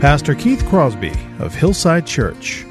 Pastor 0.00 0.34
Keith 0.34 0.62
Crosby 0.66 1.12
of 1.38 1.54
Hillside 1.54 2.06
Church. 2.06 2.66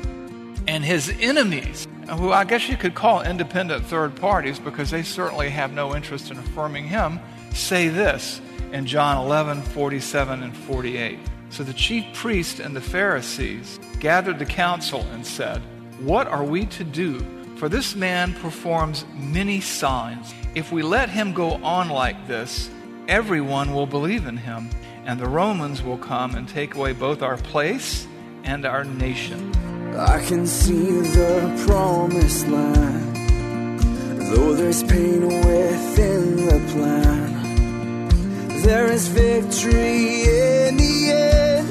And 0.68 0.86
his 0.86 1.12
enemies, 1.20 1.88
who 2.08 2.32
I 2.32 2.44
guess 2.44 2.70
you 2.70 2.78
could 2.78 2.94
call 2.94 3.24
independent 3.24 3.84
third 3.84 4.16
parties 4.16 4.60
because 4.60 4.92
they 4.92 5.02
certainly 5.02 5.50
have 5.50 5.74
no 5.74 5.96
interest 5.96 6.30
in 6.30 6.38
affirming 6.38 6.88
him, 6.88 7.20
say 7.52 7.88
this 7.88 8.42
in 8.72 8.86
John 8.86 9.26
11, 9.26 9.64
47 9.64 10.44
and 10.44 10.56
48. 10.56 11.18
So 11.50 11.64
the 11.64 11.74
chief 11.74 12.06
priest 12.14 12.60
and 12.60 12.76
the 12.76 12.82
Pharisees 12.82 13.80
gathered 14.00 14.38
the 14.38 14.46
council 14.46 15.02
and 15.12 15.26
said, 15.26 15.64
What 16.02 16.28
are 16.28 16.44
we 16.44 16.68
to 16.68 16.84
do? 16.84 17.26
For 17.56 17.70
this 17.70 17.96
man 17.96 18.36
performs 18.36 19.04
many 19.16 19.62
signs. 19.62 20.36
If 20.54 20.72
we 20.72 20.84
let 20.84 21.10
him 21.10 21.34
go 21.34 21.54
on 21.64 21.90
like 21.90 22.28
this, 22.28 22.70
everyone 23.08 23.74
will 23.74 23.88
believe 23.88 24.28
in 24.28 24.38
him 24.38 24.70
and 25.06 25.20
the 25.20 25.28
Romans 25.28 25.84
will 25.84 25.98
come 25.98 26.36
and 26.36 26.50
take 26.50 26.76
away 26.76 26.94
both 26.94 27.22
our 27.22 27.38
place 27.38 28.08
and 28.44 28.66
our 28.66 28.84
nation. 28.84 29.52
I 29.96 30.20
can 30.26 30.46
see 30.48 31.02
the 31.02 31.66
promised 31.68 32.48
land, 32.48 33.16
though 34.30 34.54
there's 34.56 34.84
pain 34.84 35.28
within 35.28 36.36
the 36.48 36.60
plan. 36.74 37.32
There 38.64 38.92
is 38.92 39.08
victory 39.08 40.24
in 40.24 40.78
the 40.78 41.12
end. 41.12 41.70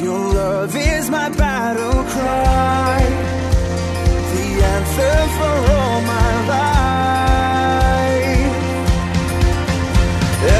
Your 0.00 0.32
love 0.32 0.74
is 0.74 1.10
my 1.10 1.28
battle 1.30 2.04
cry, 2.04 3.00
the 4.34 4.64
answer 4.64 5.28
for 5.36 5.72
all 5.72 6.00
my 6.02 6.48
life. 6.48 6.79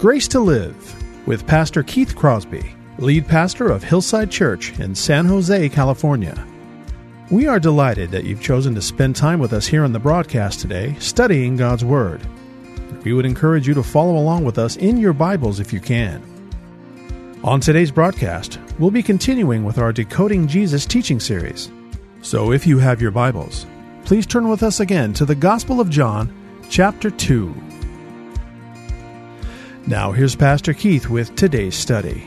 Grace 0.00 0.28
to 0.28 0.40
Live 0.40 1.26
with 1.26 1.46
Pastor 1.46 1.82
Keith 1.82 2.16
Crosby, 2.16 2.74
lead 2.96 3.28
pastor 3.28 3.70
of 3.70 3.84
Hillside 3.84 4.30
Church 4.30 4.78
in 4.80 4.94
San 4.94 5.26
Jose, 5.26 5.68
California. 5.68 6.42
We 7.30 7.46
are 7.46 7.60
delighted 7.60 8.10
that 8.10 8.24
you've 8.24 8.40
chosen 8.40 8.74
to 8.76 8.80
spend 8.80 9.14
time 9.14 9.38
with 9.38 9.52
us 9.52 9.66
here 9.66 9.84
on 9.84 9.92
the 9.92 9.98
broadcast 9.98 10.58
today, 10.58 10.96
studying 11.00 11.54
God's 11.54 11.84
Word. 11.84 12.22
We 13.04 13.12
would 13.12 13.26
encourage 13.26 13.68
you 13.68 13.74
to 13.74 13.82
follow 13.82 14.16
along 14.16 14.46
with 14.46 14.56
us 14.56 14.76
in 14.76 14.96
your 14.96 15.12
Bibles 15.12 15.60
if 15.60 15.70
you 15.70 15.80
can. 15.80 16.22
On 17.44 17.60
today's 17.60 17.90
broadcast, 17.90 18.58
we'll 18.78 18.90
be 18.90 19.02
continuing 19.02 19.64
with 19.64 19.76
our 19.76 19.92
Decoding 19.92 20.48
Jesus 20.48 20.86
teaching 20.86 21.20
series. 21.20 21.70
So 22.22 22.52
if 22.52 22.66
you 22.66 22.78
have 22.78 23.02
your 23.02 23.10
Bibles, 23.10 23.66
please 24.06 24.26
turn 24.26 24.48
with 24.48 24.62
us 24.62 24.80
again 24.80 25.12
to 25.12 25.26
the 25.26 25.34
Gospel 25.34 25.78
of 25.78 25.90
John, 25.90 26.32
chapter 26.70 27.10
2. 27.10 27.54
Now, 29.86 30.12
here's 30.12 30.36
Pastor 30.36 30.74
Keith 30.74 31.08
with 31.08 31.34
today's 31.36 31.74
study. 31.74 32.22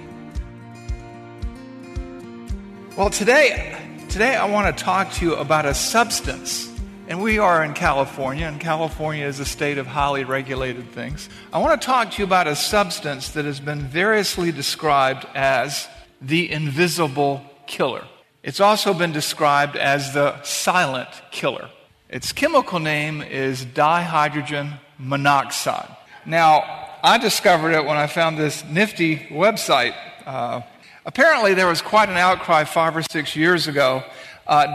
Well, 2.98 3.12
today, 3.12 3.78
today 4.10 4.36
I 4.36 4.50
want 4.50 4.76
to 4.76 4.84
talk 4.84 5.12
to 5.14 5.26
you 5.26 5.36
about 5.36 5.66
a 5.66 5.74
substance. 5.74 6.70
And 7.08 7.22
we 7.22 7.38
are 7.38 7.64
in 7.64 7.74
California, 7.74 8.48
and 8.48 8.60
California 8.60 9.26
is 9.26 9.40
a 9.40 9.46
state 9.46 9.78
of 9.78 9.86
highly 9.86 10.24
regulated 10.24 10.90
things. 10.92 11.30
I 11.52 11.60
want 11.60 11.80
to 11.80 11.86
talk 11.86 12.12
to 12.12 12.18
you 12.20 12.24
about 12.24 12.48
a 12.48 12.56
substance 12.56 13.30
that 13.32 13.46
has 13.46 13.60
been 13.60 13.82
variously 13.82 14.52
described 14.52 15.26
as 15.36 15.88
the 16.22 16.52
invisible 16.52 17.44
killer. 17.68 18.06
It's 18.42 18.60
also 18.60 18.94
been 18.94 19.12
described 19.12 19.76
as 19.76 20.14
the 20.14 20.42
silent 20.44 21.10
killer. 21.32 21.70
Its 22.10 22.32
chemical 22.32 22.80
name 22.80 23.22
is 23.22 23.66
dihydrogen 23.66 24.80
monoxide. 24.98 25.96
Now, 26.26 26.83
I 27.06 27.18
discovered 27.18 27.72
it 27.72 27.84
when 27.84 27.98
I 27.98 28.08
found 28.08 28.38
this 28.38 28.64
nifty 28.64 29.18
website. 29.18 29.94
Uh, 30.26 30.62
apparently, 31.06 31.54
there 31.54 31.68
was 31.68 31.82
quite 31.82 32.08
an 32.08 32.16
outcry 32.16 32.64
five 32.64 32.96
or 32.96 33.02
six 33.02 33.36
years 33.36 33.68
ago 33.68 34.06
uh, 34.48 34.68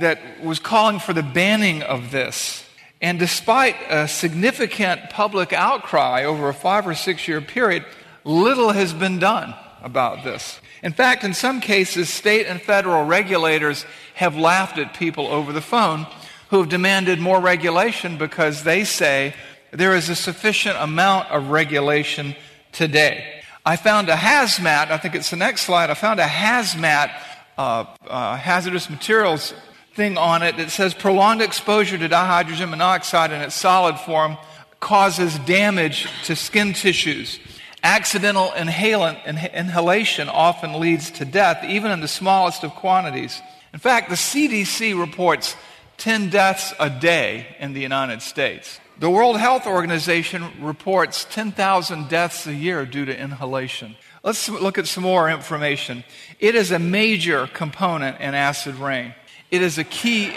that 0.00 0.42
was 0.42 0.58
calling 0.58 0.98
for 0.98 1.12
the 1.12 1.22
banning 1.22 1.84
of 1.84 2.10
this. 2.10 2.64
And 3.00 3.20
despite 3.20 3.76
a 3.88 4.08
significant 4.08 5.10
public 5.10 5.52
outcry 5.52 6.24
over 6.24 6.48
a 6.48 6.54
five 6.54 6.88
or 6.88 6.94
six 6.96 7.28
year 7.28 7.40
period, 7.40 7.84
little 8.24 8.72
has 8.72 8.92
been 8.92 9.20
done 9.20 9.54
about 9.80 10.24
this. 10.24 10.60
In 10.82 10.92
fact, 10.92 11.22
in 11.22 11.34
some 11.34 11.60
cases, 11.60 12.08
state 12.08 12.46
and 12.46 12.60
federal 12.60 13.04
regulators 13.04 13.86
have 14.14 14.36
laughed 14.36 14.78
at 14.78 14.92
people 14.94 15.28
over 15.28 15.52
the 15.52 15.60
phone 15.60 16.08
who 16.50 16.58
have 16.58 16.68
demanded 16.68 17.20
more 17.20 17.40
regulation 17.40 18.18
because 18.18 18.64
they 18.64 18.82
say 18.82 19.34
there 19.72 19.94
is 19.94 20.08
a 20.08 20.16
sufficient 20.16 20.76
amount 20.78 21.30
of 21.30 21.50
regulation 21.50 22.34
today. 22.72 23.42
I 23.64 23.76
found 23.76 24.08
a 24.08 24.14
hazmat, 24.14 24.90
I 24.90 24.98
think 24.98 25.14
it's 25.14 25.30
the 25.30 25.36
next 25.36 25.62
slide, 25.62 25.90
I 25.90 25.94
found 25.94 26.20
a 26.20 26.26
hazmat 26.26 27.10
uh, 27.58 27.86
uh, 28.06 28.36
hazardous 28.36 28.90
materials 28.90 29.54
thing 29.94 30.18
on 30.18 30.42
it 30.42 30.58
that 30.58 30.70
says 30.70 30.94
prolonged 30.94 31.40
exposure 31.40 31.96
to 31.96 32.08
dihydrogen 32.08 32.68
monoxide 32.68 33.32
in 33.32 33.40
its 33.40 33.54
solid 33.54 33.98
form 33.98 34.36
causes 34.78 35.38
damage 35.40 36.06
to 36.24 36.36
skin 36.36 36.74
tissues. 36.74 37.40
Accidental 37.82 38.48
inhalant, 38.48 39.24
inhalation 39.54 40.28
often 40.28 40.78
leads 40.78 41.10
to 41.12 41.24
death, 41.24 41.64
even 41.64 41.90
in 41.90 42.00
the 42.00 42.08
smallest 42.08 42.62
of 42.62 42.72
quantities. 42.72 43.40
In 43.72 43.78
fact, 43.78 44.10
the 44.10 44.16
CDC 44.16 44.98
reports 44.98 45.56
10 45.98 46.30
deaths 46.30 46.74
a 46.78 46.90
day 46.90 47.56
in 47.58 47.72
the 47.72 47.80
United 47.80 48.22
States. 48.22 48.80
The 48.98 49.10
World 49.10 49.36
Health 49.36 49.66
Organization 49.66 50.50
reports 50.62 51.26
10,000 51.30 52.08
deaths 52.08 52.46
a 52.46 52.54
year 52.54 52.86
due 52.86 53.04
to 53.04 53.14
inhalation. 53.14 53.94
Let's 54.22 54.48
look 54.48 54.78
at 54.78 54.86
some 54.86 55.04
more 55.04 55.28
information. 55.28 56.02
It 56.40 56.54
is 56.54 56.70
a 56.70 56.78
major 56.78 57.46
component 57.46 58.18
in 58.22 58.34
acid 58.34 58.76
rain. 58.76 59.14
It 59.50 59.60
is 59.60 59.76
a 59.76 59.84
key, 59.84 60.32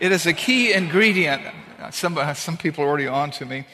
it 0.00 0.10
is 0.10 0.24
a 0.24 0.32
key 0.32 0.72
ingredient. 0.72 1.42
Some, 1.90 2.18
some 2.34 2.56
people 2.56 2.82
are 2.82 2.88
already 2.88 3.06
on 3.06 3.30
to 3.32 3.44
me. 3.44 3.66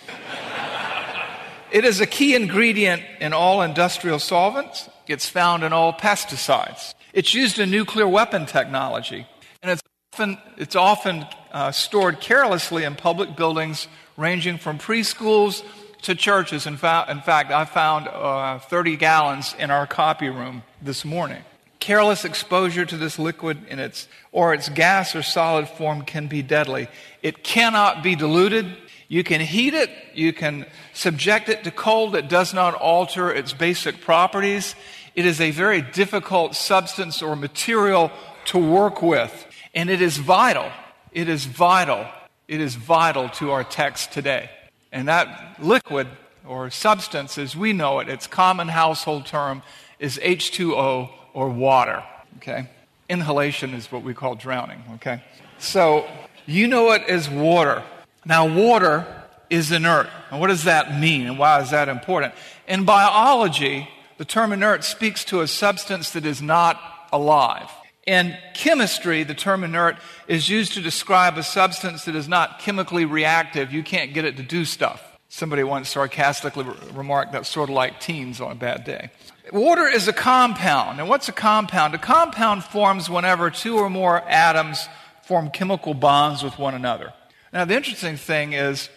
It 1.70 1.84
is 1.84 2.00
a 2.00 2.06
key 2.06 2.34
ingredient 2.34 3.02
in 3.20 3.32
all 3.32 3.62
industrial 3.62 4.18
solvents. 4.18 4.90
It's 5.06 5.28
found 5.28 5.62
in 5.62 5.72
all 5.72 5.92
pesticides. 5.92 6.94
It's 7.12 7.34
used 7.34 7.60
in 7.60 7.70
nuclear 7.70 8.08
weapon 8.08 8.46
technology. 8.46 9.28
And 9.62 9.70
it's 9.70 9.82
often, 10.12 10.38
it's 10.56 10.74
often 10.74 11.24
uh, 11.52 11.70
stored 11.70 12.18
carelessly 12.18 12.82
in 12.82 12.96
public 12.96 13.36
buildings 13.36 13.86
ranging 14.16 14.58
from 14.58 14.78
preschools 14.78 15.62
to 16.02 16.14
churches. 16.14 16.66
In, 16.66 16.76
fa- 16.76 17.06
in 17.08 17.20
fact, 17.20 17.50
I 17.50 17.64
found 17.64 18.08
uh, 18.08 18.58
30 18.58 18.96
gallons 18.96 19.54
in 19.58 19.70
our 19.70 19.86
copy 19.86 20.28
room 20.28 20.62
this 20.82 21.04
morning. 21.04 21.42
Careless 21.80 22.24
exposure 22.24 22.86
to 22.86 22.96
this 22.96 23.18
liquid 23.18 23.58
in 23.68 23.78
its 23.78 24.08
or 24.32 24.54
its 24.54 24.68
gas 24.68 25.14
or 25.14 25.22
solid 25.22 25.68
form 25.68 26.02
can 26.02 26.28
be 26.28 26.42
deadly. 26.42 26.88
It 27.22 27.44
cannot 27.44 28.02
be 28.02 28.16
diluted. 28.16 28.66
You 29.08 29.22
can 29.22 29.40
heat 29.40 29.74
it, 29.74 29.90
you 30.14 30.32
can 30.32 30.66
subject 30.94 31.48
it 31.48 31.64
to 31.64 31.70
cold. 31.70 32.16
It 32.16 32.28
does 32.28 32.54
not 32.54 32.74
alter 32.74 33.30
its 33.30 33.52
basic 33.52 34.00
properties. 34.00 34.74
It 35.14 35.26
is 35.26 35.40
a 35.40 35.50
very 35.50 35.82
difficult 35.82 36.56
substance 36.56 37.22
or 37.22 37.36
material 37.36 38.10
to 38.46 38.58
work 38.58 39.02
with, 39.02 39.46
and 39.74 39.90
it 39.90 40.00
is 40.00 40.16
vital. 40.16 40.70
It 41.12 41.28
is 41.28 41.44
vital. 41.44 42.06
It 42.46 42.60
is 42.60 42.74
vital 42.74 43.28
to 43.30 43.52
our 43.52 43.64
text 43.64 44.12
today. 44.12 44.50
And 44.92 45.08
that 45.08 45.56
liquid 45.62 46.08
or 46.46 46.70
substance, 46.70 47.38
as 47.38 47.56
we 47.56 47.72
know 47.72 48.00
it, 48.00 48.08
its 48.08 48.26
common 48.26 48.68
household 48.68 49.26
term 49.26 49.62
is 49.98 50.18
H2O 50.22 51.08
or 51.32 51.48
water. 51.48 52.04
Okay? 52.36 52.68
Inhalation 53.08 53.74
is 53.74 53.90
what 53.90 54.02
we 54.02 54.14
call 54.14 54.34
drowning. 54.34 54.82
Okay? 54.96 55.22
So 55.58 56.06
you 56.46 56.68
know 56.68 56.92
it 56.92 57.02
as 57.02 57.28
water. 57.30 57.82
Now, 58.26 58.46
water 58.46 59.06
is 59.50 59.72
inert. 59.72 60.08
And 60.30 60.40
what 60.40 60.48
does 60.48 60.64
that 60.64 60.98
mean 60.98 61.26
and 61.26 61.38
why 61.38 61.60
is 61.60 61.70
that 61.70 61.88
important? 61.88 62.34
In 62.68 62.84
biology, 62.84 63.88
the 64.18 64.24
term 64.24 64.52
inert 64.52 64.84
speaks 64.84 65.24
to 65.26 65.40
a 65.40 65.48
substance 65.48 66.10
that 66.10 66.26
is 66.26 66.42
not 66.42 66.80
alive. 67.12 67.70
In 68.06 68.36
chemistry, 68.52 69.22
the 69.22 69.34
term 69.34 69.64
inert 69.64 69.96
is 70.28 70.48
used 70.48 70.74
to 70.74 70.82
describe 70.82 71.38
a 71.38 71.42
substance 71.42 72.04
that 72.04 72.14
is 72.14 72.28
not 72.28 72.58
chemically 72.58 73.04
reactive. 73.06 73.72
You 73.72 73.82
can't 73.82 74.12
get 74.12 74.24
it 74.24 74.36
to 74.36 74.42
do 74.42 74.64
stuff. 74.64 75.02
Somebody 75.28 75.64
once 75.64 75.88
sarcastically 75.88 76.66
remarked 76.92 77.32
that's 77.32 77.48
sort 77.48 77.70
of 77.70 77.74
like 77.74 78.00
teens 78.00 78.40
on 78.40 78.52
a 78.52 78.54
bad 78.54 78.84
day. 78.84 79.10
Water 79.52 79.86
is 79.86 80.06
a 80.06 80.12
compound. 80.12 81.00
And 81.00 81.08
what's 81.08 81.28
a 81.28 81.32
compound? 81.32 81.94
A 81.94 81.98
compound 81.98 82.64
forms 82.64 83.08
whenever 83.08 83.50
two 83.50 83.78
or 83.78 83.88
more 83.88 84.22
atoms 84.28 84.86
form 85.22 85.50
chemical 85.50 85.94
bonds 85.94 86.42
with 86.42 86.58
one 86.58 86.74
another. 86.74 87.12
Now, 87.52 87.64
the 87.64 87.74
interesting 87.74 88.16
thing 88.16 88.52
is 88.52 88.90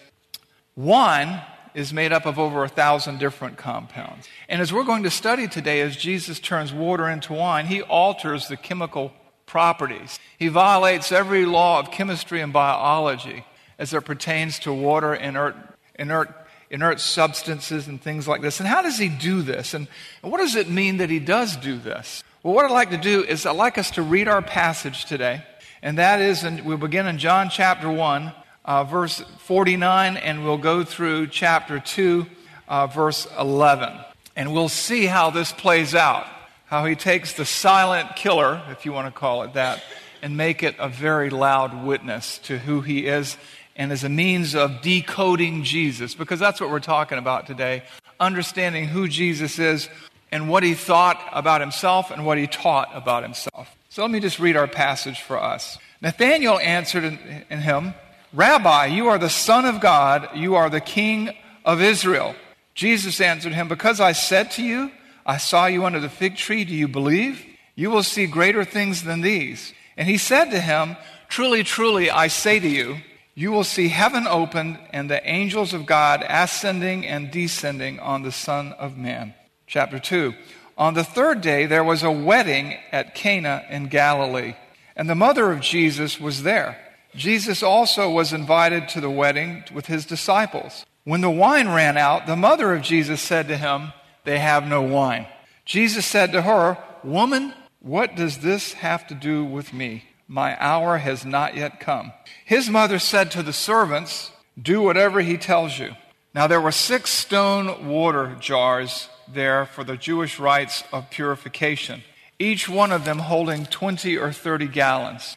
wine 0.76 1.40
is 1.78 1.92
made 1.92 2.12
up 2.12 2.26
of 2.26 2.40
over 2.40 2.64
a 2.64 2.68
thousand 2.68 3.20
different 3.20 3.56
compounds. 3.56 4.26
And 4.48 4.60
as 4.60 4.72
we're 4.72 4.82
going 4.82 5.04
to 5.04 5.10
study 5.10 5.46
today, 5.46 5.80
as 5.80 5.96
Jesus 5.96 6.40
turns 6.40 6.72
water 6.72 7.08
into 7.08 7.32
wine, 7.32 7.66
he 7.66 7.82
alters 7.82 8.48
the 8.48 8.56
chemical 8.56 9.12
properties. 9.46 10.18
He 10.36 10.48
violates 10.48 11.12
every 11.12 11.46
law 11.46 11.78
of 11.78 11.92
chemistry 11.92 12.40
and 12.40 12.52
biology 12.52 13.44
as 13.78 13.94
it 13.94 14.04
pertains 14.04 14.58
to 14.60 14.72
water, 14.72 15.14
inert, 15.14 15.54
inert, 15.94 16.34
inert 16.68 16.98
substances, 16.98 17.86
and 17.86 18.02
things 18.02 18.26
like 18.26 18.42
this. 18.42 18.58
And 18.58 18.68
how 18.68 18.82
does 18.82 18.98
he 18.98 19.08
do 19.08 19.42
this? 19.42 19.72
And, 19.72 19.86
and 20.24 20.32
what 20.32 20.38
does 20.38 20.56
it 20.56 20.68
mean 20.68 20.96
that 20.96 21.10
he 21.10 21.20
does 21.20 21.56
do 21.56 21.78
this? 21.78 22.24
Well, 22.42 22.54
what 22.54 22.64
I'd 22.64 22.72
like 22.72 22.90
to 22.90 22.98
do 22.98 23.22
is 23.22 23.46
I'd 23.46 23.52
like 23.52 23.78
us 23.78 23.92
to 23.92 24.02
read 24.02 24.26
our 24.26 24.42
passage 24.42 25.04
today. 25.04 25.44
And 25.80 25.98
that 25.98 26.20
is, 26.20 26.42
and 26.42 26.64
we'll 26.64 26.76
begin 26.76 27.06
in 27.06 27.18
John 27.18 27.50
chapter 27.50 27.88
1, 27.88 28.32
uh, 28.68 28.84
verse 28.84 29.20
49, 29.38 30.18
and 30.18 30.44
we'll 30.44 30.58
go 30.58 30.84
through 30.84 31.28
chapter 31.28 31.80
2, 31.80 32.26
uh, 32.68 32.86
verse 32.86 33.26
11. 33.38 33.94
And 34.36 34.52
we'll 34.52 34.68
see 34.68 35.06
how 35.06 35.30
this 35.30 35.52
plays 35.52 35.94
out. 35.94 36.26
How 36.66 36.84
he 36.84 36.94
takes 36.94 37.32
the 37.32 37.46
silent 37.46 38.14
killer, 38.14 38.60
if 38.68 38.84
you 38.84 38.92
want 38.92 39.06
to 39.06 39.18
call 39.18 39.42
it 39.44 39.54
that, 39.54 39.82
and 40.20 40.36
make 40.36 40.62
it 40.62 40.76
a 40.78 40.90
very 40.90 41.30
loud 41.30 41.82
witness 41.82 42.36
to 42.40 42.58
who 42.58 42.82
he 42.82 43.06
is 43.06 43.38
and 43.74 43.90
as 43.90 44.04
a 44.04 44.08
means 44.10 44.54
of 44.54 44.82
decoding 44.82 45.62
Jesus, 45.62 46.14
because 46.14 46.38
that's 46.38 46.60
what 46.60 46.68
we're 46.68 46.80
talking 46.80 47.16
about 47.16 47.46
today. 47.46 47.84
Understanding 48.20 48.86
who 48.86 49.08
Jesus 49.08 49.58
is 49.58 49.88
and 50.30 50.50
what 50.50 50.62
he 50.62 50.74
thought 50.74 51.24
about 51.32 51.62
himself 51.62 52.10
and 52.10 52.26
what 52.26 52.36
he 52.36 52.46
taught 52.46 52.90
about 52.92 53.22
himself. 53.22 53.74
So 53.88 54.02
let 54.02 54.10
me 54.10 54.20
just 54.20 54.38
read 54.38 54.56
our 54.56 54.66
passage 54.66 55.22
for 55.22 55.42
us. 55.42 55.78
Nathanael 56.02 56.58
answered 56.58 57.04
in, 57.04 57.18
in 57.48 57.60
him, 57.60 57.94
Rabbi, 58.32 58.86
you 58.86 59.08
are 59.08 59.18
the 59.18 59.30
Son 59.30 59.64
of 59.64 59.80
God, 59.80 60.28
you 60.34 60.54
are 60.54 60.68
the 60.68 60.80
King 60.80 61.30
of 61.64 61.80
Israel. 61.80 62.34
Jesus 62.74 63.20
answered 63.20 63.54
him, 63.54 63.68
Because 63.68 64.00
I 64.00 64.12
said 64.12 64.50
to 64.52 64.62
you, 64.62 64.90
I 65.24 65.38
saw 65.38 65.66
you 65.66 65.84
under 65.84 66.00
the 66.00 66.08
fig 66.08 66.36
tree, 66.36 66.64
do 66.64 66.74
you 66.74 66.88
believe? 66.88 67.44
You 67.74 67.90
will 67.90 68.02
see 68.02 68.26
greater 68.26 68.64
things 68.64 69.02
than 69.02 69.20
these. 69.20 69.72
And 69.96 70.08
he 70.08 70.18
said 70.18 70.50
to 70.50 70.60
him, 70.60 70.96
Truly, 71.28 71.62
truly, 71.62 72.10
I 72.10 72.28
say 72.28 72.58
to 72.58 72.68
you, 72.68 72.98
you 73.34 73.52
will 73.52 73.64
see 73.64 73.88
heaven 73.88 74.26
opened 74.26 74.78
and 74.90 75.08
the 75.08 75.24
angels 75.28 75.72
of 75.72 75.86
God 75.86 76.24
ascending 76.28 77.06
and 77.06 77.30
descending 77.30 78.00
on 78.00 78.22
the 78.22 78.32
Son 78.32 78.72
of 78.72 78.96
Man. 78.96 79.34
Chapter 79.66 79.98
2. 79.98 80.34
On 80.76 80.94
the 80.94 81.04
third 81.04 81.40
day, 81.40 81.66
there 81.66 81.84
was 81.84 82.02
a 82.02 82.10
wedding 82.10 82.76
at 82.90 83.14
Cana 83.14 83.64
in 83.70 83.88
Galilee, 83.88 84.54
and 84.96 85.08
the 85.08 85.14
mother 85.14 85.52
of 85.52 85.60
Jesus 85.60 86.20
was 86.20 86.42
there. 86.42 86.87
Jesus 87.14 87.62
also 87.62 88.10
was 88.10 88.32
invited 88.32 88.88
to 88.90 89.00
the 89.00 89.10
wedding 89.10 89.64
with 89.72 89.86
his 89.86 90.04
disciples. 90.06 90.84
When 91.04 91.20
the 91.20 91.30
wine 91.30 91.68
ran 91.68 91.96
out, 91.96 92.26
the 92.26 92.36
mother 92.36 92.74
of 92.74 92.82
Jesus 92.82 93.20
said 93.20 93.48
to 93.48 93.56
him, 93.56 93.92
They 94.24 94.38
have 94.38 94.66
no 94.66 94.82
wine. 94.82 95.26
Jesus 95.64 96.04
said 96.06 96.32
to 96.32 96.42
her, 96.42 96.78
Woman, 97.02 97.54
what 97.80 98.16
does 98.16 98.38
this 98.38 98.74
have 98.74 99.06
to 99.08 99.14
do 99.14 99.44
with 99.44 99.72
me? 99.72 100.04
My 100.26 100.62
hour 100.62 100.98
has 100.98 101.24
not 101.24 101.56
yet 101.56 101.80
come. 101.80 102.12
His 102.44 102.68
mother 102.68 102.98
said 102.98 103.30
to 103.30 103.42
the 103.42 103.52
servants, 103.52 104.30
Do 104.60 104.82
whatever 104.82 105.20
he 105.22 105.38
tells 105.38 105.78
you. 105.78 105.92
Now 106.34 106.46
there 106.46 106.60
were 106.60 106.72
six 106.72 107.10
stone 107.10 107.88
water 107.88 108.36
jars 108.38 109.08
there 109.26 109.64
for 109.64 109.84
the 109.84 109.96
Jewish 109.96 110.38
rites 110.38 110.84
of 110.92 111.10
purification, 111.10 112.02
each 112.38 112.68
one 112.68 112.92
of 112.92 113.04
them 113.04 113.20
holding 113.20 113.66
20 113.66 114.16
or 114.16 114.32
30 114.32 114.68
gallons. 114.68 115.36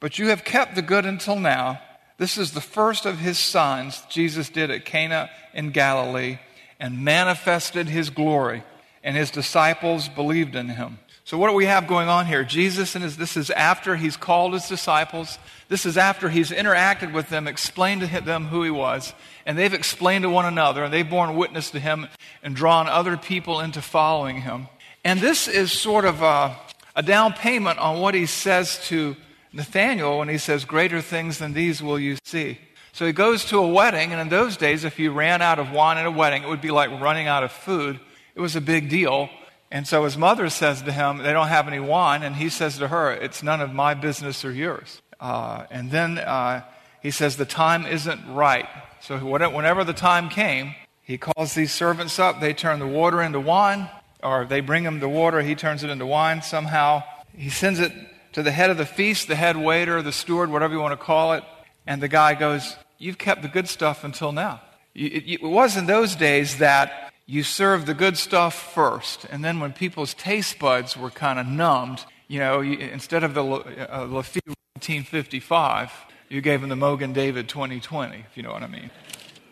But 0.00 0.18
you 0.18 0.28
have 0.28 0.44
kept 0.44 0.74
the 0.74 0.82
good 0.82 1.06
until 1.06 1.36
now. 1.36 1.80
This 2.18 2.38
is 2.38 2.52
the 2.52 2.60
first 2.60 3.06
of 3.06 3.18
his 3.18 3.38
signs 3.38 4.02
Jesus 4.08 4.48
did 4.48 4.70
at 4.70 4.84
Cana 4.84 5.30
in 5.54 5.70
Galilee 5.70 6.38
and 6.80 7.04
manifested 7.04 7.88
his 7.88 8.10
glory, 8.10 8.62
and 9.02 9.16
his 9.16 9.30
disciples 9.30 10.08
believed 10.08 10.54
in 10.54 10.68
him. 10.68 10.98
So, 11.24 11.36
what 11.36 11.48
do 11.48 11.54
we 11.54 11.66
have 11.66 11.86
going 11.86 12.08
on 12.08 12.26
here? 12.26 12.42
Jesus 12.42 12.94
and 12.94 13.04
his, 13.04 13.16
this 13.16 13.36
is 13.36 13.50
after 13.50 13.96
he's 13.96 14.16
called 14.16 14.54
his 14.54 14.66
disciples. 14.66 15.38
This 15.68 15.84
is 15.84 15.98
after 15.98 16.30
he's 16.30 16.50
interacted 16.50 17.12
with 17.12 17.28
them, 17.28 17.46
explained 17.46 18.00
to 18.00 18.20
them 18.22 18.46
who 18.46 18.62
he 18.62 18.70
was, 18.70 19.12
and 19.44 19.58
they've 19.58 19.74
explained 19.74 20.22
to 20.22 20.30
one 20.30 20.46
another, 20.46 20.84
and 20.84 20.92
they've 20.92 21.08
borne 21.08 21.36
witness 21.36 21.70
to 21.72 21.80
him 21.80 22.08
and 22.42 22.56
drawn 22.56 22.88
other 22.88 23.16
people 23.16 23.60
into 23.60 23.82
following 23.82 24.40
him. 24.40 24.68
And 25.04 25.20
this 25.20 25.48
is 25.48 25.70
sort 25.70 26.04
of 26.06 26.22
a, 26.22 26.56
a 26.96 27.02
down 27.02 27.34
payment 27.34 27.78
on 27.78 28.00
what 28.00 28.14
he 28.14 28.24
says 28.24 28.80
to 28.86 29.14
Nathaniel 29.58 30.18
when 30.18 30.28
he 30.28 30.38
says, 30.38 30.64
Greater 30.64 31.02
things 31.02 31.38
than 31.38 31.52
these 31.52 31.82
will 31.82 31.98
you 31.98 32.16
see. 32.24 32.58
So 32.92 33.04
he 33.04 33.12
goes 33.12 33.44
to 33.46 33.58
a 33.58 33.68
wedding, 33.68 34.12
and 34.12 34.20
in 34.20 34.28
those 34.28 34.56
days, 34.56 34.84
if 34.84 35.00
you 35.00 35.10
ran 35.10 35.42
out 35.42 35.58
of 35.58 35.72
wine 35.72 35.98
at 35.98 36.06
a 36.06 36.10
wedding, 36.12 36.44
it 36.44 36.48
would 36.48 36.60
be 36.60 36.70
like 36.70 36.90
running 37.00 37.26
out 37.26 37.42
of 37.42 37.50
food. 37.50 37.98
It 38.36 38.40
was 38.40 38.54
a 38.54 38.60
big 38.60 38.88
deal. 38.88 39.28
And 39.70 39.86
so 39.86 40.04
his 40.04 40.16
mother 40.16 40.48
says 40.48 40.82
to 40.82 40.92
him, 40.92 41.18
They 41.18 41.32
don't 41.32 41.48
have 41.48 41.66
any 41.66 41.80
wine. 41.80 42.22
And 42.22 42.36
he 42.36 42.48
says 42.48 42.78
to 42.78 42.86
her, 42.86 43.12
It's 43.12 43.42
none 43.42 43.60
of 43.60 43.74
my 43.74 43.94
business 43.94 44.44
or 44.44 44.52
yours. 44.52 45.02
Uh, 45.18 45.66
and 45.72 45.90
then 45.90 46.18
uh, 46.18 46.62
he 47.02 47.10
says, 47.10 47.36
The 47.36 47.44
time 47.44 47.84
isn't 47.84 48.32
right. 48.32 48.66
So 49.00 49.18
whenever 49.18 49.82
the 49.82 49.92
time 49.92 50.28
came, 50.28 50.74
he 51.02 51.18
calls 51.18 51.54
these 51.54 51.72
servants 51.72 52.20
up. 52.20 52.40
They 52.40 52.54
turn 52.54 52.78
the 52.78 52.86
water 52.86 53.20
into 53.20 53.40
wine, 53.40 53.90
or 54.22 54.44
they 54.44 54.60
bring 54.60 54.84
him 54.84 55.00
the 55.00 55.08
water. 55.08 55.42
He 55.42 55.56
turns 55.56 55.82
it 55.82 55.90
into 55.90 56.06
wine 56.06 56.42
somehow. 56.42 57.02
He 57.36 57.50
sends 57.50 57.80
it 57.80 57.92
to 58.38 58.44
the 58.44 58.52
head 58.52 58.70
of 58.70 58.76
the 58.76 58.86
feast, 58.86 59.26
the 59.26 59.34
head 59.34 59.56
waiter, 59.56 60.00
the 60.00 60.12
steward, 60.12 60.48
whatever 60.48 60.72
you 60.72 60.80
want 60.80 60.92
to 60.92 61.04
call 61.04 61.32
it. 61.32 61.42
And 61.88 62.00
the 62.00 62.06
guy 62.06 62.34
goes, 62.34 62.76
You've 62.96 63.18
kept 63.18 63.42
the 63.42 63.48
good 63.48 63.68
stuff 63.68 64.04
until 64.04 64.30
now. 64.30 64.60
It 64.94 65.42
was 65.42 65.76
in 65.76 65.86
those 65.86 66.14
days 66.14 66.58
that 66.58 67.12
you 67.26 67.42
served 67.42 67.86
the 67.86 67.94
good 67.94 68.16
stuff 68.16 68.54
first. 68.54 69.24
And 69.30 69.44
then 69.44 69.58
when 69.58 69.72
people's 69.72 70.14
taste 70.14 70.58
buds 70.60 70.96
were 70.96 71.10
kind 71.10 71.40
of 71.40 71.46
numbed, 71.46 72.04
you 72.28 72.38
know, 72.38 72.60
instead 72.60 73.24
of 73.24 73.34
the 73.34 73.42
uh, 73.42 74.06
Lafite 74.06 74.46
1955, 74.74 75.92
you 76.28 76.40
gave 76.40 76.60
them 76.60 76.70
the 76.70 76.76
Mogen 76.76 77.12
David 77.12 77.48
2020, 77.48 78.18
if 78.18 78.36
you 78.36 78.42
know 78.44 78.52
what 78.52 78.62
I 78.62 78.68
mean. 78.68 78.90